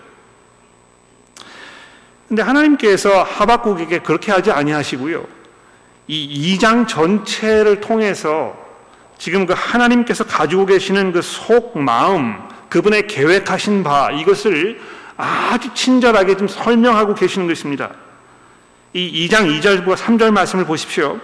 [2.33, 5.23] 근데 하나님께서 하박국에게 그렇게 하지 아니하시고요.
[6.07, 8.57] 이 2장 전체를 통해서
[9.19, 12.35] 지금 그 하나님께서 가지고 계시는 그 속 마음,
[12.69, 14.81] 그분의 계획하신 바 이것을
[15.15, 17.91] 아주 친절하게 좀 설명하고 계시는 것입니다.
[18.93, 21.19] 이 2장 2절과 3절 말씀을 보십시오.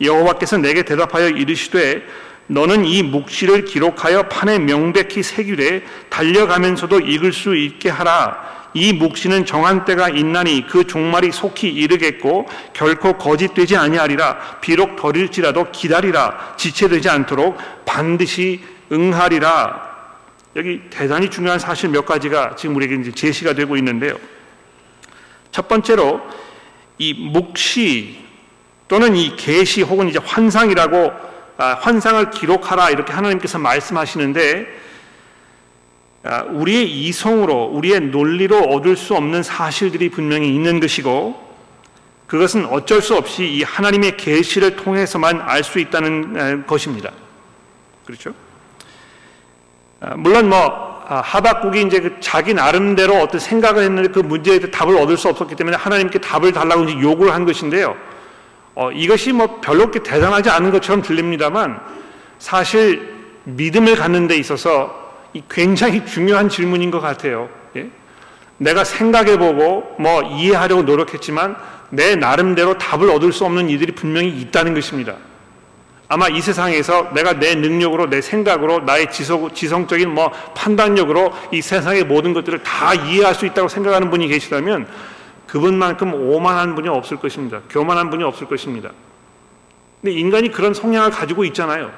[0.00, 2.02] 여호와께서 내게 대답하여 이르시되
[2.46, 8.63] 너는 이 묵시를 기록하여 판에 명백히 새기되 달려가면서도 읽을 수 있게 하라.
[8.74, 14.58] 이 묵시는 정한 때가 있나니 그 종말이 속히 이르겠고 결코 거짓되지 아니하리라.
[14.60, 16.54] 비록 더릴지라도 기다리라.
[16.56, 17.56] 지체되지 않도록
[17.86, 18.60] 반드시
[18.90, 19.94] 응하리라.
[20.56, 24.16] 여기 대단히 중요한 사실 몇 가지가 지금 우리에게 이제 제시가 되고 있는데요.
[25.52, 26.20] 첫 번째로
[26.98, 28.24] 이 묵시
[28.88, 31.12] 또는 이 계시 혹은 이제 환상이라고
[31.56, 34.84] 아, 환상을 기록하라 이렇게 하나님께서 말씀하시는데 아,
[36.24, 41.42] 우리의 이성으로 우리의 논리로 얻을 수 없는 사실들이 분명히 있는 것이고
[42.26, 47.10] 그것은 어쩔 수 없이 이 하나님의 계시를 통해서만 알 수 있다는 것입니다.
[48.06, 48.32] 그렇죠?
[50.00, 55.18] 아, 물론 뭐 하박국이 이제 그 자기 나름대로 어떤 생각을 했는데 그 문제에 답을 얻을
[55.18, 57.94] 수 없었기 때문에 하나님께 답을 달라고 이제 요구를 한 것인데요.
[58.74, 61.78] 어, 이것이 뭐 별로 대단하지 않은 것처럼 들립니다만
[62.38, 65.03] 사실 믿음을 갖는 데 있어서
[65.48, 67.48] 굉장히 중요한 질문인 것 같아요.
[67.76, 67.88] 예?
[68.58, 71.56] 내가 생각해보고 뭐 이해하려고 노력했지만
[71.90, 75.16] 내 나름대로 답을 얻을 수 없는 이들이 분명히 있다는 것입니다.
[76.08, 81.62] 아마 이 세상에서 내가 내 능력으로 내 생각으로 나의 지속, 지성 적인 뭐 판단력으로 이
[81.62, 84.86] 세상의 모든 것들을 다 이해할 수 있다고 생각하는 분이 계시다면
[85.46, 87.60] 그분만큼 오만한 분이 없을 것입니다.
[87.70, 88.90] 교만한 분이 없을 것입니다.
[90.02, 91.90] 근데 인간이 그런 성향을 가지고 있잖아요.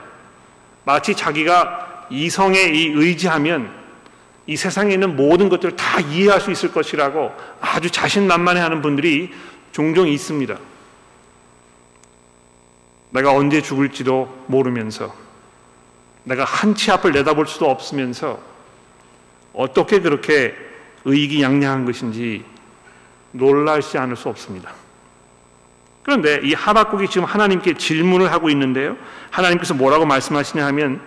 [0.85, 3.71] 마치 자기가 이성에 이 의지하면
[4.47, 9.33] 이 세상에 있는 모든 것들을 다 이해할 수 있을 것이라고 아주 자신만만해 하는 분들이
[9.73, 10.57] 종종 있습니다.
[13.11, 15.15] 내가 언제 죽을지도 모르면서
[16.25, 18.39] 내가 한 치 앞을 내다볼 수도 없으면서
[19.53, 20.55] 어떻게 그렇게
[21.05, 22.45] 의기양양한 것인지
[23.33, 24.73] 놀라지 않을 수 없습니다.
[26.03, 28.97] 그런데 이 하박국이 지금 하나님께 질문을 하고 있는데요.
[29.31, 31.01] 하나님께서 뭐라고 말씀하시냐 하면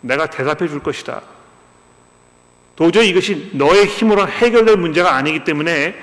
[0.00, 1.22] 내가 대답해 줄 것이다.
[2.76, 5.96] 도저히 이것이 너의 힘으로 해결될 문제가 아니기 때문에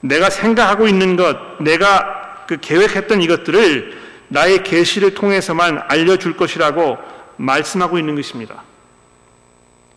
[0.00, 6.96] 내가 생각하고 있는 것, 내가 그 계획했던 이것들을 나의 계시를 통해서만 알려줄 것이라고
[7.36, 8.62] 말씀하고 있는 것입니다.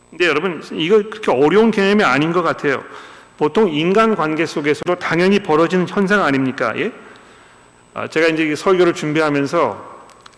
[0.10, 2.84] 근데 여러분, 이거 그렇게 어려운 개념이 아닌 것 같아요.
[3.38, 6.74] 보통 인간 관계 속에서도 당연히 벌어지는 현상 아닙니까?
[6.78, 6.92] 예?
[7.94, 9.92] 아, 제가 이제 설교를 준비하면서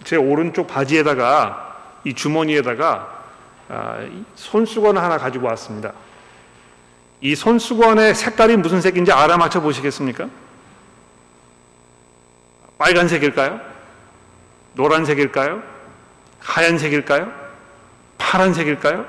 [0.03, 1.72] 제 오른쪽 바지에다가
[2.03, 3.23] 이 주머니에다가
[3.69, 5.93] 아, 손수건 하나 가지고 왔습니다.
[7.21, 10.27] 이 손수건의 색깔이 무슨 색인지 알아맞혀 보시겠습니까?
[12.77, 13.61] 빨간색일까요?
[14.73, 15.63] 노란색일까요?
[16.39, 17.31] 하얀색일까요?
[18.17, 19.05] 파란색일까요?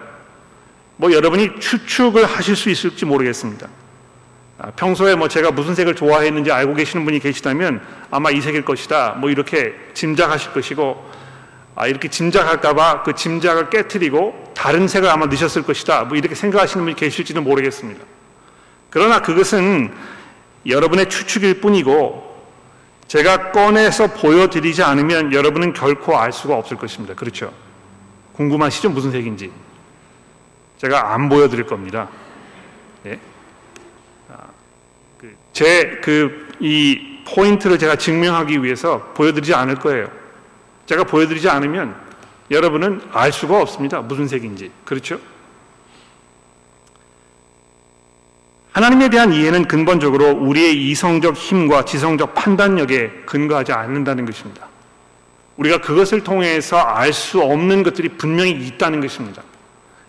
[0.96, 3.68] 뭐 여러분이 추측을 하실 수 있을지 모르겠습니다.
[4.58, 9.16] 아, 평소에 뭐 제가 무슨 색을 좋아했는지 알고 계시는 분이 계시다면 아마 이 색일 것이다.
[9.18, 11.10] 뭐 이렇게 짐작하실 것이고
[11.76, 16.04] 아, 이렇게 짐작할까봐 그 짐작을 깨뜨리고 다른 색을 아마 넣으셨을 것이다.
[16.04, 18.04] 뭐 이렇게 생각하시는 분이 계실지는 모르겠습니다.
[18.90, 19.92] 그러나 그것은
[20.66, 22.32] 여러분의 추측일 뿐이고
[23.08, 27.14] 제가 꺼내서 보여드리지 않으면 여러분은 결코 알 수가 없을 것입니다.
[27.14, 27.52] 그렇죠?
[28.34, 28.90] 궁금하시죠?
[28.90, 29.52] 무슨 색인지.
[30.78, 32.08] 제가 안 보여드릴 겁니다.
[33.06, 33.18] 예?
[35.52, 40.23] 제그 이 포인트를 제가 증명하기 위해서 보여드리지 않을 거예요.
[40.86, 41.94] 제가 보여드리지 않으면
[42.50, 44.00] 여러분은 알 수가 없습니다.
[44.02, 44.70] 무슨 색인지.
[44.84, 45.18] 그렇죠?
[48.72, 54.66] 하나님에 대한 이해는 근본적으로 우리의 이성적 힘과 지성적 판단력에 근거하지 않는다는 것입니다.
[55.56, 59.42] 우리가 그것을 통해서 알 수 없는 것들이 분명히 있다는 것입니다.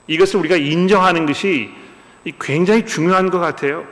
[0.08, 1.70] 이것을 우리가 인정하는 것이
[2.42, 3.86] 굉장히 중요한 것 같아요.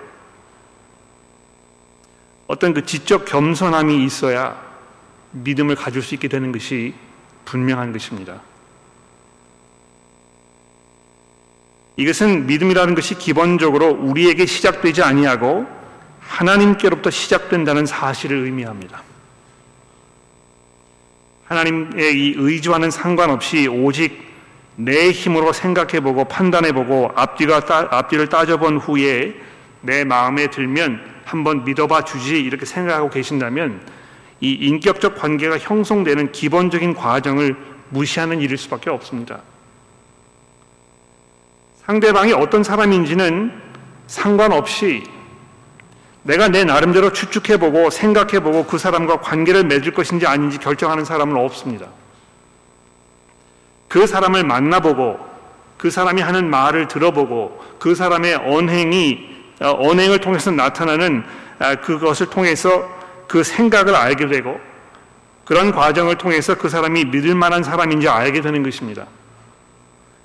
[2.47, 4.59] 어떤 그 지적 겸손함이 있어야
[5.33, 6.93] 믿음을 가질 수 있게 되는 것이
[7.45, 8.41] 분명한 것입니다.
[11.97, 15.67] 이것은 믿음이라는 것이 기본적으로 우리에게 시작되지 아니하고
[16.21, 19.03] 하나님께로부터 시작된다는 사실을 의미합니다.
[21.45, 24.23] 하나님의 이 의지와는 상관없이 오직
[24.75, 29.35] 내 힘으로 생각해보고 판단해보고 앞뒤가 따, 앞뒤를 따져본 후에
[29.81, 33.81] 내 마음에 들면 한번 믿어봐 주지 이렇게 생각하고 계신다면
[34.43, 37.55] 이 인격적 관계가 형성되는 기본적인 과정을
[37.87, 39.39] 무시하는 일일 수밖에 없습니다.
[41.85, 43.53] 상대방이 어떤 사람인지는
[44.07, 45.03] 상관없이
[46.23, 51.87] 내가 내 나름대로 추측해보고 생각해보고 그 사람과 관계를 맺을 것인지 아닌지 결정하는 사람은 없습니다.
[53.87, 55.19] 그 사람을 만나보고
[55.77, 61.23] 그 사람이 하는 말을 들어보고 그 사람의 언행이 어, 언행을 통해서 나타나는
[61.59, 63.02] 아, 그것을 통해서
[63.33, 64.59] 그 생각을 알게 되고
[65.43, 69.07] 그런 과정을 통해서 그 사람이 믿을 만한 사람인지 알게 되는 것입니다.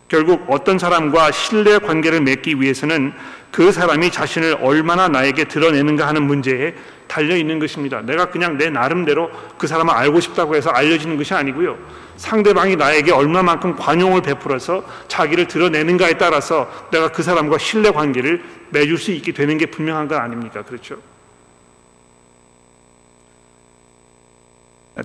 [0.08, 3.14] 결국 어떤 사람과 신뢰 관계를 맺기 위해서는
[3.50, 6.74] 그 사람이 자신을 얼마나 나에게 드러내는가 하는 문제에
[7.06, 8.02] 달려 있는 것입니다.
[8.02, 11.78] 내가 그냥 내 나름대로 그 사람을 알고 싶다고 해서 알려지는 것이 아니고요.
[12.18, 19.12] 상대방이 나에게 얼마만큼 관용을 베풀어서 자기를 드러내는가에 따라서 내가 그 사람과 신뢰 관계를 맺을 수
[19.12, 20.62] 있게 되는 게 분명한 것 아닙니까?
[20.62, 20.98] 그렇죠?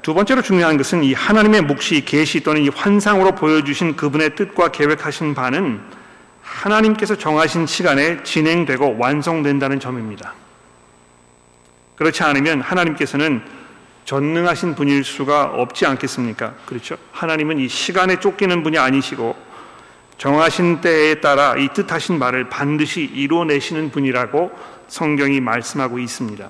[0.01, 5.35] 두 번째로 중요한 것은 이 하나님의 묵시, 계시 또는 이 환상으로 보여주신 그분의 뜻과 계획하신
[5.35, 5.81] 바는
[6.41, 10.33] 하나님께서 정하신 시간에 진행되고 완성된다는 점입니다.
[11.95, 13.43] 그렇지 않으면 하나님께서는
[14.05, 16.55] 전능하신 분일 수가 없지 않겠습니까?
[16.65, 16.97] 그렇죠?
[17.11, 19.35] 하나님은 이 시간에 쫓기는 분이 아니시고
[20.17, 24.51] 정하신 때에 따라 이 뜻하신 말을 반드시 이루어내시는 분이라고
[24.87, 26.49] 성경이 말씀하고 있습니다.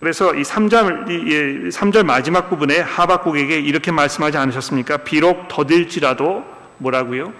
[0.00, 4.98] 그래서 이 3절, 이 3절 마지막 부분에 하박국에게 이렇게 말씀하지 않으셨습니까?
[4.98, 6.44] 비록 더딜지라도
[6.78, 7.32] 뭐라고요?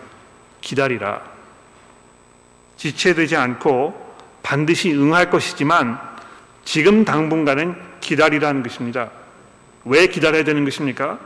[0.63, 1.21] 기다리라.
[2.77, 4.07] 지체되지 않고
[4.43, 5.99] 반드시 응할 것이지만
[6.65, 9.11] 지금 당분간은 기다리라는 것입니다.
[9.85, 11.19] 왜 기다려야 되는 것입니까?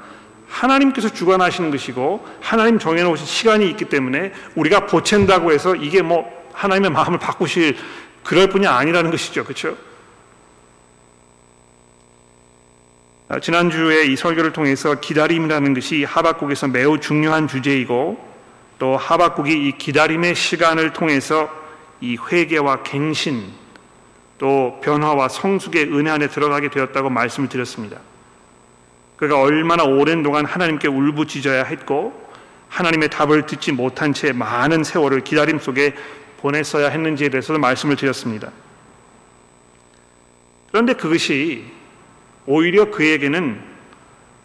[0.49, 7.19] 하나님께서 주관하시는 것이고 하나님 정해놓으신 시간이 있기 때문에 우리가 보챈다고 해서 이게 뭐 하나님의 마음을
[7.19, 7.77] 바꾸실
[8.25, 9.45] 그럴 뿐이 아니라는 것이죠.
[9.45, 9.77] 그렇죠?
[13.39, 18.29] 지난주에 이 설교를 통해서 기다림이라는 것이 하박국에서 매우 중요한 주제이고
[18.81, 21.49] 또 하박국이 이 기다림의 시간을 통해서
[22.01, 23.53] 이 회개와 갱신
[24.39, 27.99] 또 변화와 성숙의 은혜 안에 들어가게 되었다고 말씀을 드렸습니다.
[29.17, 32.29] 그가 얼마나 오랜 동안 하나님께 울부짖어야 했고
[32.69, 35.95] 하나님의 답을 듣지 못한 채 많은 세월을 기다림 속에
[36.39, 38.51] 보냈어야 했는지에 대해서도 말씀을 드렸습니다.
[40.71, 41.80] 그런데 그것이
[42.53, 43.63] 오히려 그에게는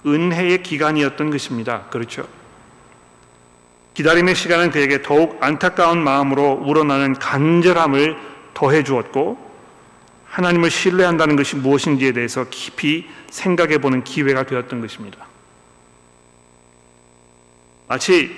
[0.05, 1.85] 은혜의 기간이었던 것입니다.
[1.89, 2.27] 그렇죠?
[3.95, 8.15] 기다림의 시간은 그에게 더욱 안타까운 마음으로 우러나는 간절함을
[8.53, 9.43] 더해 주었고
[10.27, 15.25] 하나님을 신뢰한다는 것이 무엇인지에 대해서 깊이 생각해 보는 기회가 되었던 것입니다.
[17.87, 18.29] 마치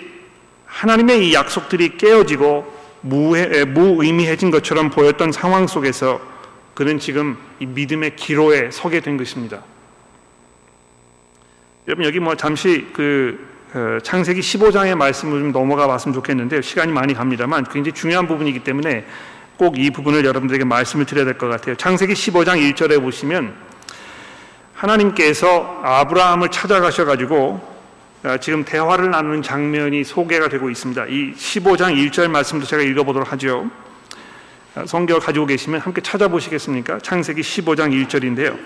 [0.65, 6.36] 하나님의 이 약속들이 깨어지고 무의미해진 것처럼 보였던 상황 속에서
[6.77, 9.63] 그는 지금 이 믿음의 기로에 서게 된 것입니다.
[11.87, 17.15] 여러분 여기 뭐 잠시 그 어, 창세기 15장의 말씀을 좀 넘어가 봤으면 좋겠는데 시간이 많이
[17.15, 19.07] 갑니다만 굉장히 중요한 부분이기 때문에
[19.57, 21.73] 꼭 이 부분을 여러분들에게 말씀을 드려야 될 것 같아요.
[21.77, 23.55] 창세기 15장 1절에 보시면
[24.75, 27.59] 하나님께서 아브라함을 찾아가셔 가지고
[28.23, 31.07] 어, 지금 대화를 나누는 장면이 소개가 되고 있습니다.
[31.07, 33.67] 이 15장 1절 말씀도 제가 읽어보도록 하죠.
[34.77, 36.99] 어, 성경을 가지고 계시면 함께 찾아보시겠습니까?
[36.99, 38.59] 창세기 15장 1절인데요.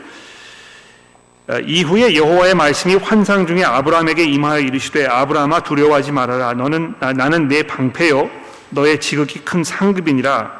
[1.47, 7.63] 어, 이후에 여호와의 말씀이 환상 중에 아브라함에게 임하여 이르시되 아브라함아 두려워하지 말아라 너는 나는 내
[7.63, 8.29] 방패요
[8.71, 10.51] 너의 지극히 큰 상급이니라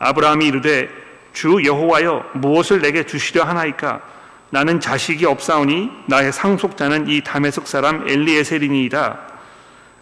[0.00, 0.88] 아브라함이 이르되
[1.32, 4.02] 주 여호와여 무엇을 내게 주시려 하나이까
[4.50, 9.18] 나는 자식이 없사오니 나의 상속자는 이 다메섹 사람 엘리에셀이니이다.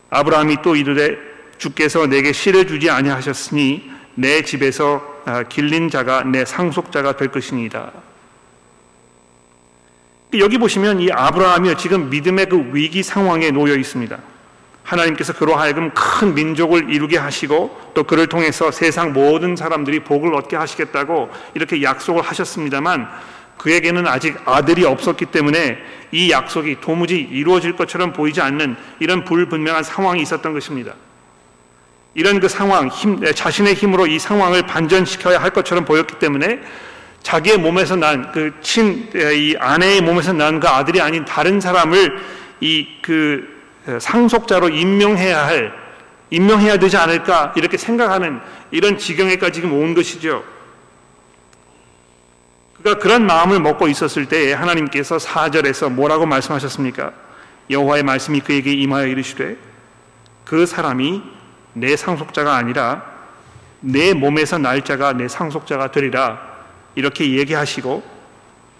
[0.09, 1.18] 아브라함이 또 이르되
[1.59, 7.92] 주께서 내게 실을 주지 아니하셨으니 내 집에서 아, 길린 자가 내 상속자가 될 것이니이다.
[10.40, 14.18] 여기 보시면 이 아브라함이 지금 믿음의 그 위기 상황에 놓여 있습니다.
[14.83, 20.57] 하나님께서 그로 하여금 큰 민족을 이루게 하시고 또 그를 통해서 세상 모든 사람들이 복을 얻게
[20.57, 23.09] 하시겠다고 이렇게 약속을 하셨습니다만
[23.57, 25.78] 그에게는 아직 아들이 없었기 때문에
[26.11, 30.94] 이 약속이 도무지 이루어질 것처럼 보이지 않는 이런 불분명한 상황이 있었던 것입니다.
[32.14, 36.61] 이런 그 상황, 힘, 자신의 힘으로 이 상황을 반전시켜야 할 것처럼 보였기 때문에
[37.23, 42.18] 자기의 몸에서 난 그 친, 이 아내의 몸에서 난 그 아들이 아닌 다른 사람을
[42.61, 43.57] 이 그
[44.01, 45.73] 상속자로 임명해야 할,
[46.31, 48.40] 임명해야 되지 않을까 이렇게 생각하는
[48.71, 50.44] 이런 지경에까지 지금 온 것이죠.
[52.77, 57.12] 그가 그런 마음을 먹고 있었을 때에 하나님께서 4절에서 뭐라고 말씀하셨습니까?
[57.71, 59.57] 여호와의 말씀이 그에게 임하여 이르시되
[60.44, 61.23] 그 사람이
[61.72, 63.04] 내 상속자가 아니라
[63.81, 66.40] 내 몸에서 날짜가 내 상속자가 되리라.
[66.94, 68.02] 이렇게 얘기하시고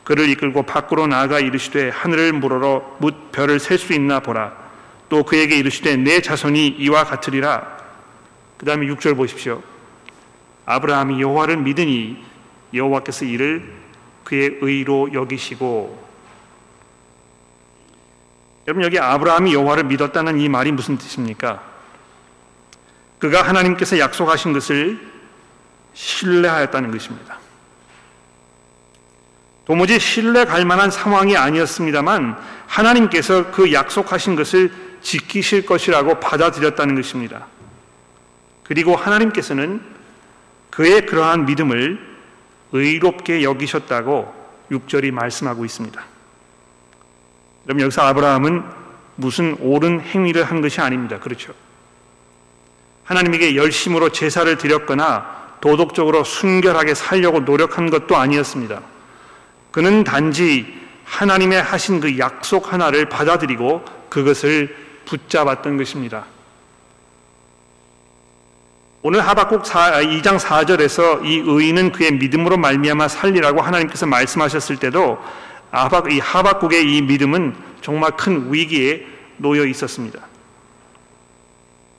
[0.05, 4.53] 그를 이끌고 밖으로 나아가 이르시되 하늘을 물어러 묻 별을 셀 수 있나 보라.
[5.09, 7.79] 또 그에게 이르시되 내 자손이 이와 같으리라.
[8.57, 9.62] 그 다음에 6절 보십시오.
[10.66, 12.22] 아브라함이 여호와를 믿으니
[12.74, 13.72] 여호와께서 이를
[14.24, 16.09] 그의 의로 여기시고.
[18.66, 21.62] 여러분 여기 아브라함이 여호와를 믿었다는 이 말이 무슨 뜻입니까?
[23.18, 25.00] 그가 하나님께서 약속하신 것을
[25.94, 27.38] 신뢰하였다는 것입니다.
[29.64, 34.70] 도무지 신뢰 갈 만한 상황이 아니었습니다만 하나님께서 그 약속하신 것을
[35.02, 37.46] 지키실 것이라고 받아들였다는 것입니다.
[38.64, 39.83] 그리고 하나님께서는
[40.70, 41.98] 그의 그러한 믿음을
[42.72, 44.35] 의롭게 여기셨다고
[44.70, 46.02] 6절이 말씀하고 있습니다.
[47.64, 48.62] 그럼 여기서 아브라함은
[49.16, 51.18] 무슨 옳은 행위를 한 것이 아닙니다.
[51.18, 51.52] 그렇죠.
[53.09, 58.83] 하나님에게 열심으로 제사를 드렸거나 도덕적으로 순결하게 살려고 노력한 것도 아니었습니다.
[59.71, 60.66] 그는 단지
[61.05, 66.27] 하나님의 하신 그 약속 하나를 받아들이고 그것을 붙잡았던 것입니다.
[69.01, 75.18] 오늘 하박국 2장 4절에서 이 의인은 그의 믿음으로 말미암아 살리라고 하나님께서 말씀하셨을 때도
[76.11, 79.07] 이 하박국의 이 믿음은 정말 큰 위기에
[79.38, 80.28] 놓여 있었습니다.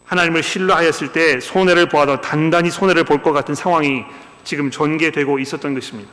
[0.09, 4.03] 하나님을 신뢰하였을 때 손해를 보아도 단단히 손해를 볼 것 같은 상황이
[4.43, 6.09] 지금 전개되고 있었던 것입니다.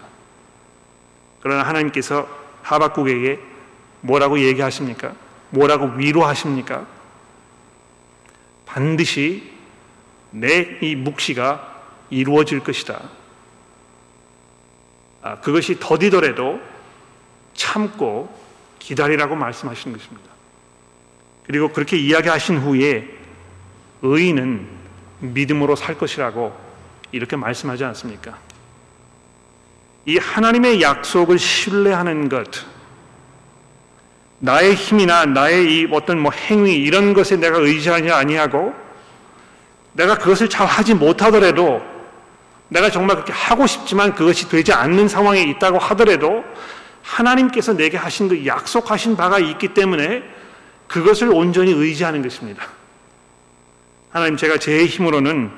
[1.40, 2.28] 그러나 하나님께서
[2.62, 3.40] 하박국에게
[4.02, 5.14] 뭐라고 얘기하십니까?
[5.50, 6.86] 뭐라고 위로하십니까?
[8.66, 9.50] 반드시
[10.30, 11.74] 내 이 묵시가
[12.10, 13.00] 이루어질 것이다.
[15.22, 16.60] 아, 그것이 더디더라도
[17.54, 18.28] 참고
[18.78, 20.30] 기다리라고 말씀하시는 것입니다.
[21.46, 23.15] 그리고 그렇게 이야기하신 후에
[24.02, 24.68] 의인은
[25.20, 26.56] 믿음으로 살 것이라고
[27.12, 28.38] 이렇게 말씀하지 않습니까?
[30.04, 32.46] 이 하나님의 약속을 신뢰하는 것,
[34.38, 38.74] 나의 힘이나 나의 이 어떤 뭐 행위 이런 것에 내가 의지하지 아니하고
[39.94, 41.82] 내가 그것을 잘 하지 못하더라도
[42.68, 46.44] 내가 정말 그렇게 하고 싶지만 그것이 되지 않는 상황에 있다고 하더라도
[47.02, 50.22] 하나님께서 내게 하신 그 약속하신 바가 있기 때문에
[50.86, 52.66] 그것을 온전히 의지하는 것입니다.
[54.16, 55.50] 하나님 제가 제 힘으로는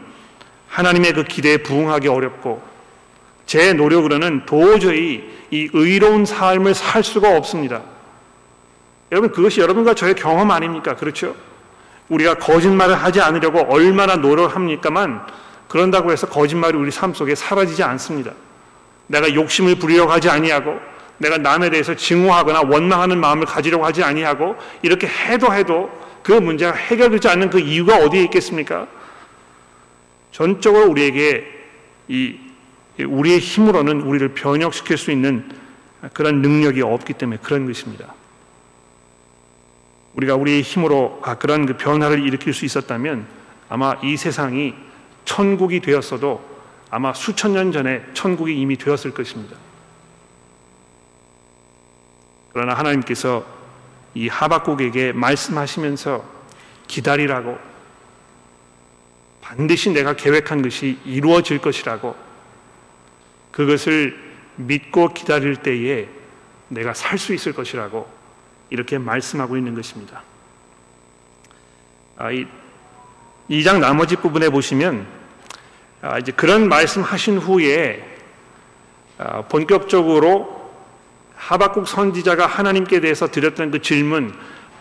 [0.66, 2.60] 하나님의 그 기대에 부응하기 어렵고
[3.46, 7.82] 제 노력으로는 도저히 이 의로운 삶을 살 수가 없습니다.
[9.12, 10.96] 여러분 그것이 여러분과 저의 경험 아닙니까?
[10.96, 11.36] 그렇죠?
[12.08, 15.24] 우리가 거짓말을 하지 않으려고 얼마나 노력합니까만
[15.68, 18.32] 그런다고 해서 거짓말이 우리 삶 속에 사라지지 않습니다.
[19.06, 20.80] 내가 욕심을 부리려고 하지 아니하고
[21.18, 27.26] 내가 남에 대해서 증오하거나 원망하는 마음을 가지려고 하지 아니하고 이렇게 해도 해도 그 문제가 해결되지
[27.26, 28.86] 않는 그 이유가 어디에 있겠습니까?
[30.30, 31.46] 전적으로 우리에게
[32.08, 32.36] 이
[32.98, 35.50] 우리의 힘으로는 우리를 변혁시킬 수 있는
[36.12, 38.12] 그런 능력이 없기 때문에 그런 것입니다.
[40.16, 43.26] 우리가 우리의 힘으로 아, 그런 그 변화를 일으킬 수 있었다면
[43.70, 44.74] 아마 이 세상이
[45.24, 46.44] 천국이 되었어도
[46.90, 49.56] 아마 수천 년 전에 천국이 이미 되었을 것입니다.
[52.52, 53.57] 그러나 하나님께서
[54.14, 56.24] 이 하박국에게 말씀하시면서
[56.86, 57.58] 기다리라고
[59.40, 62.14] 반드시 내가 계획한 것이 이루어질 것이라고
[63.50, 64.18] 그것을
[64.56, 66.08] 믿고 기다릴 때에
[66.68, 68.08] 내가 살 수 있을 것이라고
[68.70, 70.22] 이렇게 말씀하고 있는 것입니다.
[72.16, 72.46] 아, 이
[73.48, 75.06] 2장 나머지 부분에 보시면
[76.02, 78.04] 아, 이제 그런 말씀하신 후에
[79.16, 80.57] 아, 본격적으로
[81.38, 84.34] 하박국 선지자가 하나님께 대해서 드렸던 그 질문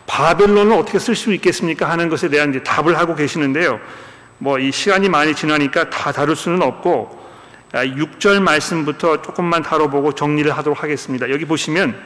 [0.07, 3.79] 바벨론을 어떻게 쓸 수 있겠습니까 하는 것에 대한 이제 답을 하고 계시는데요.
[4.39, 7.27] 뭐 이 시간이 많이 지나니까 다 다룰 수는 없고
[7.73, 11.29] 6절 아, 말씀부터 조금만 다뤄보고 정리를 하도록 하겠습니다.
[11.29, 11.99] 여기 보시면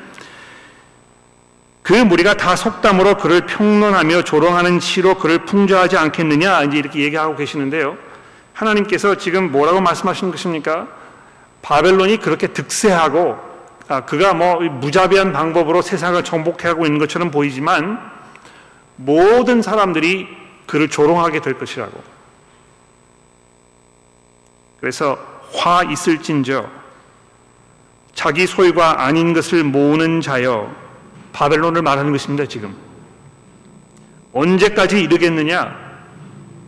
[1.84, 7.98] 그 무리가 다 속담으로 그를 평론하며 조롱하는 시로 그를 풍조하지 않겠느냐 이제 이렇게 얘기하고 계시는데요.
[8.54, 10.88] 하나님께서 지금 뭐라고 말씀하시는 것입니까?
[11.62, 13.51] 바벨론이 그렇게 득세하고 아,
[14.00, 18.00] 그가 뭐 무자비한 방법으로 세상을 정복해가고 있는 것처럼 보이지만
[18.96, 20.28] 모든 사람들이
[20.66, 22.02] 그를 조롱하게 될 것이라고.
[24.80, 25.18] 그래서
[25.54, 26.66] 화 있을진저
[28.14, 30.74] 자기 소유가 아닌 것을 모으는 자여
[31.34, 32.76] 바벨론을 말하는 것입니다, 지금.
[34.34, 35.92] 언제까지 이르겠느냐?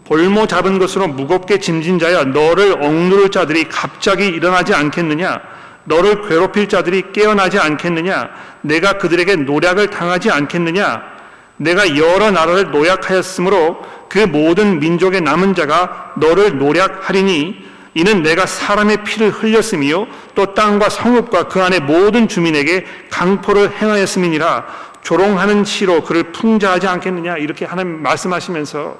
[0.05, 5.41] 볼모 잡은 것으로 무겁게 짐진 자여 너를 억누를 자들이 갑자기 일어나지 않겠느냐?
[5.86, 8.29] 너를 괴롭힐 자들이 깨어나지 않겠느냐?
[8.61, 11.13] 내가 그들에게 노략을 당하지 않겠느냐?
[11.57, 19.29] 내가 여러 나라를 노약하였으므로 그 모든 민족의 남은 자가 너를 노략하리니 이는 내가 사람의 피를
[19.29, 24.65] 흘렸으며 또 땅과 성읍과 그 안에 모든 주민에게 강포를 행하였음이니라
[25.03, 28.97] 조롱하는 시로 그를 풍자하지 않겠느냐 이렇게 하나님 말씀하시면서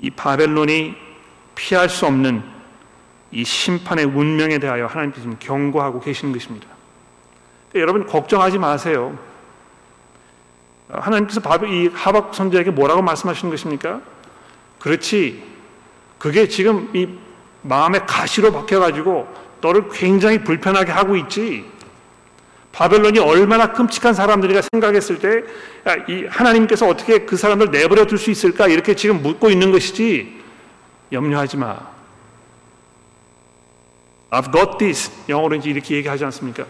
[0.00, 0.94] 이 바벨론이
[1.54, 2.42] 피할 수 없는
[3.32, 6.66] 이 심판의 운명에 대하여 하나님께서 지금 경고하고 계시는 것입니다.
[7.74, 9.18] 여러분 걱정하지 마세요.
[10.88, 14.00] 하나님께서 이 하박 선지자에게 뭐라고 말씀하시는 것입니까?
[14.80, 15.44] 그렇지
[16.18, 17.08] 그게 지금 이
[17.62, 19.28] 마음의 가시로 박혀가지고
[19.60, 21.64] 너를 굉장히 불편하게 하고 있지.
[22.72, 25.42] 바벨론이 얼마나 끔찍한 사람들이가 생각했을 때,
[26.08, 28.68] 이 하나님께서 어떻게 그 사람을 내버려 둘 수 있을까?
[28.68, 30.40] 이렇게 지금 묻고 있는 것이지.
[31.12, 31.78] 염려하지 마.
[34.30, 35.10] I've got this.
[35.28, 36.66] 영어로 이제 이렇게 얘기하지 않습니까?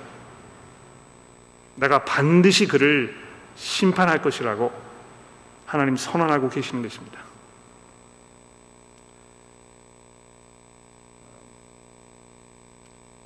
[1.77, 3.15] 내가 반드시 그를
[3.55, 4.73] 심판할 것이라고
[5.67, 7.21] 하나님 선언하고 계시는 것입니다.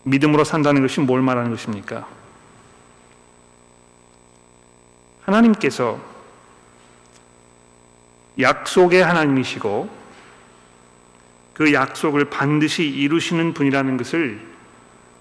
[0.05, 2.07] 믿음으로 산다는 것이 뭘 말하는 것입니까?
[5.24, 5.99] 하나님께서
[8.39, 10.03] 약속의 하나님이시고
[11.55, 14.40] 그 약속을 반드시 이루시는 분이라는 것을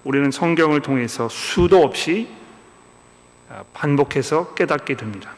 [0.02, 2.28] 우리는 성경을 통해서 수도 없이
[3.72, 5.30] 반복해서 깨닫게 됩니다.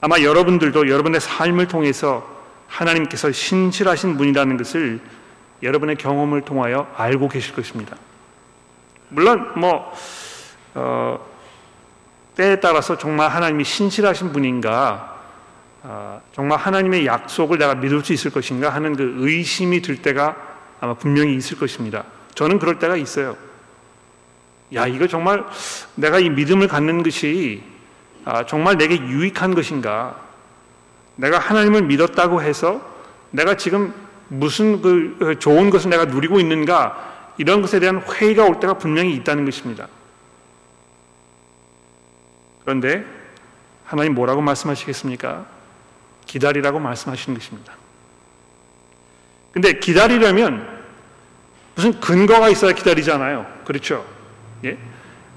[0.00, 2.38] 아마 여러분들도 여러분의 삶을 통해서
[2.68, 5.00] 하나님께서 신실하신 분이라는 것을
[5.62, 7.96] 여러분의 경험을 통하여 알고 계실 것입니다.
[9.08, 9.92] 물론 뭐
[10.74, 11.18] 어,
[12.36, 15.17] 때에 따라서 정말 하나님이 신실하신 분인가, 어,
[16.32, 20.36] 정말 하나님의 약속을 내가 믿을 수 있을 것인가 하는 그 의심이 들 때가
[20.80, 22.04] 아마 분명히 있을 것입니다.
[22.34, 23.36] 저는 그럴 때가 있어요.
[24.74, 25.44] 야, 이거 정말
[25.94, 27.62] 내가 이 믿음을 갖는 것이
[28.24, 30.20] 아, 정말 내게 유익한 것인가?
[31.16, 32.80] 내가 하나님을 믿었다고 해서
[33.30, 33.94] 내가 지금
[34.28, 39.46] 무슨 그 좋은 것을 내가 누리고 있는가 이런 것에 대한 회의가 올 때가 분명히 있다는
[39.46, 39.88] 것입니다.
[42.60, 43.06] 그런데
[43.84, 45.57] 하나님 뭐라고 말씀하시겠습니까?
[46.28, 47.72] 기다리라고 말씀하시는 것입니다.
[49.50, 50.78] 근데 기다리려면
[51.74, 53.46] 무슨 근거가 있어야 기다리잖아요.
[53.64, 54.04] 그렇죠?
[54.64, 54.78] 예?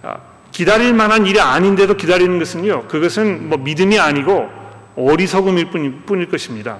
[0.03, 0.17] 아,
[0.51, 4.49] 기다릴 만한 일이 아닌데도 기다리는 것은요, 그것은 뭐 믿음이 아니고
[4.95, 5.71] 어리석음일
[6.05, 6.79] 뿐일, 것입니다.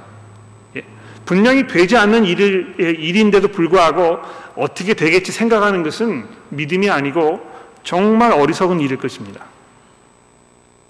[1.24, 4.20] 분명히 되지 않는 일을, 일인데도 불구하고
[4.56, 7.40] 어떻게 되겠지 생각하는 것은 믿음이 아니고
[7.84, 9.46] 정말 어리석은 일일 것입니다.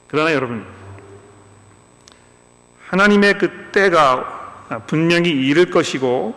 [0.08, 0.66] 그러나 여러분,
[2.92, 6.36] 하나님의 그 때가 분명히 이를 것이고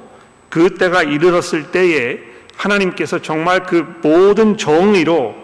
[0.48, 2.20] 그 때가 이르렀을 때에
[2.56, 5.34] 하나님께서 정말 그 모든 정의로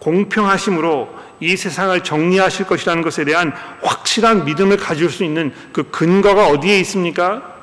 [0.00, 1.08] 공평하심으로
[1.40, 3.52] 이 세상을 정리하실 것이라는 것에 대한
[3.82, 7.56] 확실한 믿음을 가질 수 있는 그 근거가 어디에 있습니까?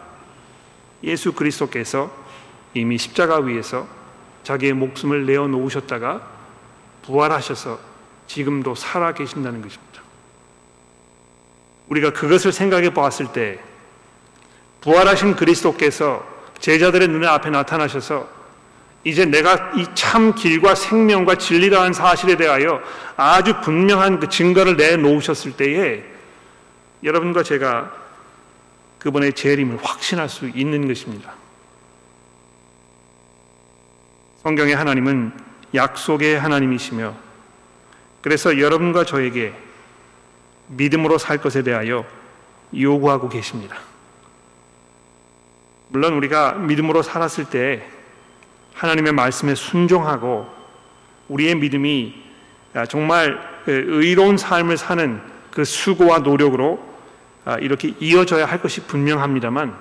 [1.04, 2.12] 예수 그리스도께서
[2.74, 3.88] 이미 십자가 위에서
[4.43, 6.22] 자기의 목숨을 내어 놓으셨다가
[7.04, 7.80] 부활하셔서
[8.26, 9.86] 지금도 살아 계신다는 것입니다.
[11.89, 13.59] 우리가 그것을 생각해 보았을 때
[14.81, 16.25] 부활하신 그리스도께서
[16.59, 18.27] 제자들의 눈에 앞에 나타나셔서
[19.03, 22.81] 이제 내가 이 참 길과 생명과 진리라는 사실에 대하여
[23.15, 26.03] 아주 분명한 그 증거를 내놓으셨을 때에
[27.03, 27.91] 여러분과 제가
[28.99, 31.33] 그분의 재림을 확신할 수 있는 것입니다.
[34.43, 35.31] 성경의 하나님은
[35.75, 37.15] 약속의 하나님이시며
[38.21, 39.53] 그래서 여러분과 저에게
[40.68, 42.05] 믿음으로 살 것에 대하여
[42.76, 43.78] 요구하고 계십니다.
[45.89, 47.88] 물론 우리가 믿음으로 살았을 때
[48.74, 50.47] 하나님의 말씀에 순종하고
[51.30, 52.24] 우리의 믿음이
[52.89, 56.86] 정말 의로운 삶을 사는 그 수고와 노력으로
[57.61, 59.76] 이렇게 이어져야 할 것이 분명합니다만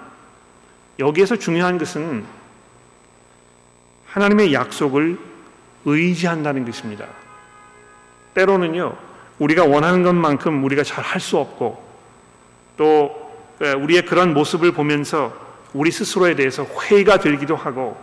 [0.98, 2.24] 여기에서 중요한 것은
[4.06, 5.18] 하나님의 약속을
[5.84, 7.06] 의지한다는 것입니다.
[8.34, 8.96] 때로는요,
[9.38, 11.84] 우리가 원하는 것만큼 우리가 잘 할 수 없고
[12.76, 13.10] 또
[13.80, 15.32] 우리의 그런 모습을 보면서
[15.72, 17.96] 우리 스스로에 대해서 회의가 들기도 하고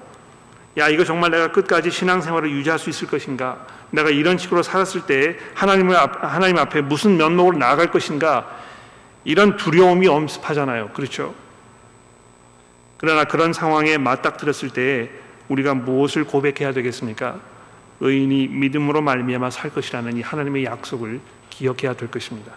[0.78, 3.68] 야, 이거 정말 내가 끝까지 신앙생활을 유지할 수 있을 것인가?
[3.92, 8.50] 내가 이런 식으로 살았을 때 하나님을, 하나님 앞에 무슨 면목으로 나아갈 것인가?
[9.24, 10.90] 이런 두려움이 엄습하잖아요.
[10.90, 11.36] 그렇죠?
[12.98, 15.12] 그러나 그런 상황에 맞닥뜨렸을 때
[15.48, 17.40] 우리가 무엇을 고백해야 되겠습니까?
[18.00, 21.20] 의인이 믿음으로 말미암아 살 것이라는 이 하나님의 약속을
[21.50, 22.52] 기억해야 될 것입니다.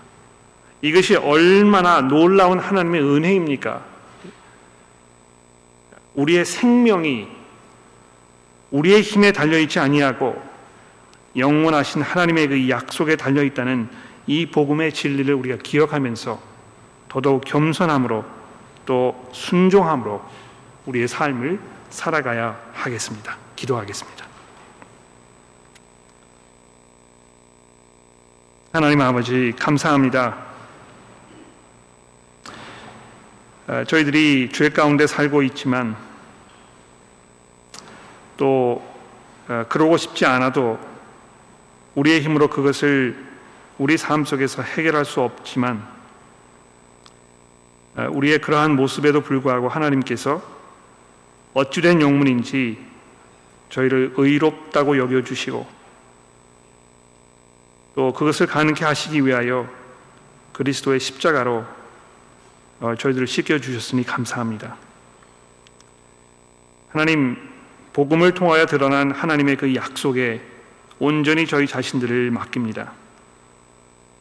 [0.82, 3.84] 이것이 얼마나 놀라운 하나님의 은혜입니까?
[6.14, 7.28] 우리의 생명이
[8.70, 10.42] 우리의 힘에 달려 있지 아니하고
[11.36, 13.88] 영원하신 하나님의 그 약속에 달려 있다는
[14.26, 16.40] 이 복음의 진리를 우리가 기억하면서
[17.08, 18.24] 더더욱 겸손함으로
[18.84, 20.22] 또 순종함으로
[20.86, 21.60] 우리의 삶을
[21.90, 23.36] 살아가야 하겠습니다.
[23.54, 24.25] 기도하겠습니다.
[28.76, 30.36] 하나님 아버지 감사합니다.
[33.68, 35.96] 어, 저희들이 죄 가운데 살고 있지만
[38.36, 38.86] 또
[39.48, 40.78] 어, 그러고 싶지 않아도
[41.94, 43.16] 우리의 힘으로 그것을
[43.78, 45.82] 우리 삶 속에서 해결할 수 없지만
[47.96, 50.42] 어, 우리의 그러한 모습에도 불구하고 하나님께서
[51.54, 52.78] 어찌된 영문인지
[53.70, 55.75] 저희를 의롭다고 여겨주시고
[57.96, 59.66] 또 그것을 가능케 하시기 위하여
[60.52, 61.64] 그리스도의 십자가로
[62.80, 64.76] 어, 저희들을 씻겨 주셨으니 감사합니다.
[66.90, 67.38] 하나님,
[67.94, 70.42] 복음을 통하여 드러난 하나님의 그 약속에
[70.98, 72.92] 온전히 저희 자신들을 맡깁니다.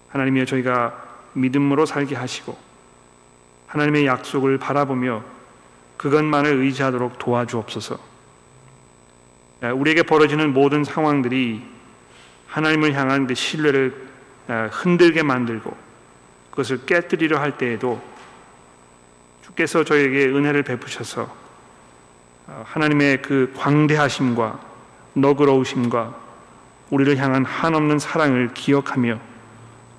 [0.08, 1.04] 하나님이여 저희가
[1.34, 2.58] 믿음으로 살게 하시고
[3.68, 5.22] 하나님의 약속을 바라보며
[5.98, 8.00] 그것만을 의지하도록 도와주옵소서.
[9.74, 11.75] 우리에게 벌어지는 모든 상황들이
[12.56, 13.94] 하나님을 향한 그 신뢰를
[14.72, 15.76] 흔들게 만들고
[16.52, 18.02] 그것을 깨뜨리려 할 때에도
[19.42, 21.36] 주께서 저에게 은혜를 베푸셔서
[22.48, 24.60] 어, 하나님의 그 광대하심과
[25.14, 26.16] 너그러우심과
[26.92, 29.20] 우리를 향한 한없는 사랑을 기억하며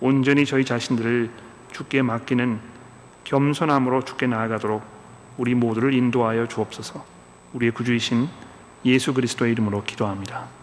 [0.00, 1.28] 온전히 저희 자신들을
[1.72, 2.59] 주께 맡기는
[3.24, 4.82] 겸손함으로 주께 나아가도록
[5.36, 7.04] 우리 모두를 인도하여 주옵소서.
[7.52, 8.28] 우리의 구주이신
[8.86, 10.55] 예수 그리스도의 이름으로 기도합니다.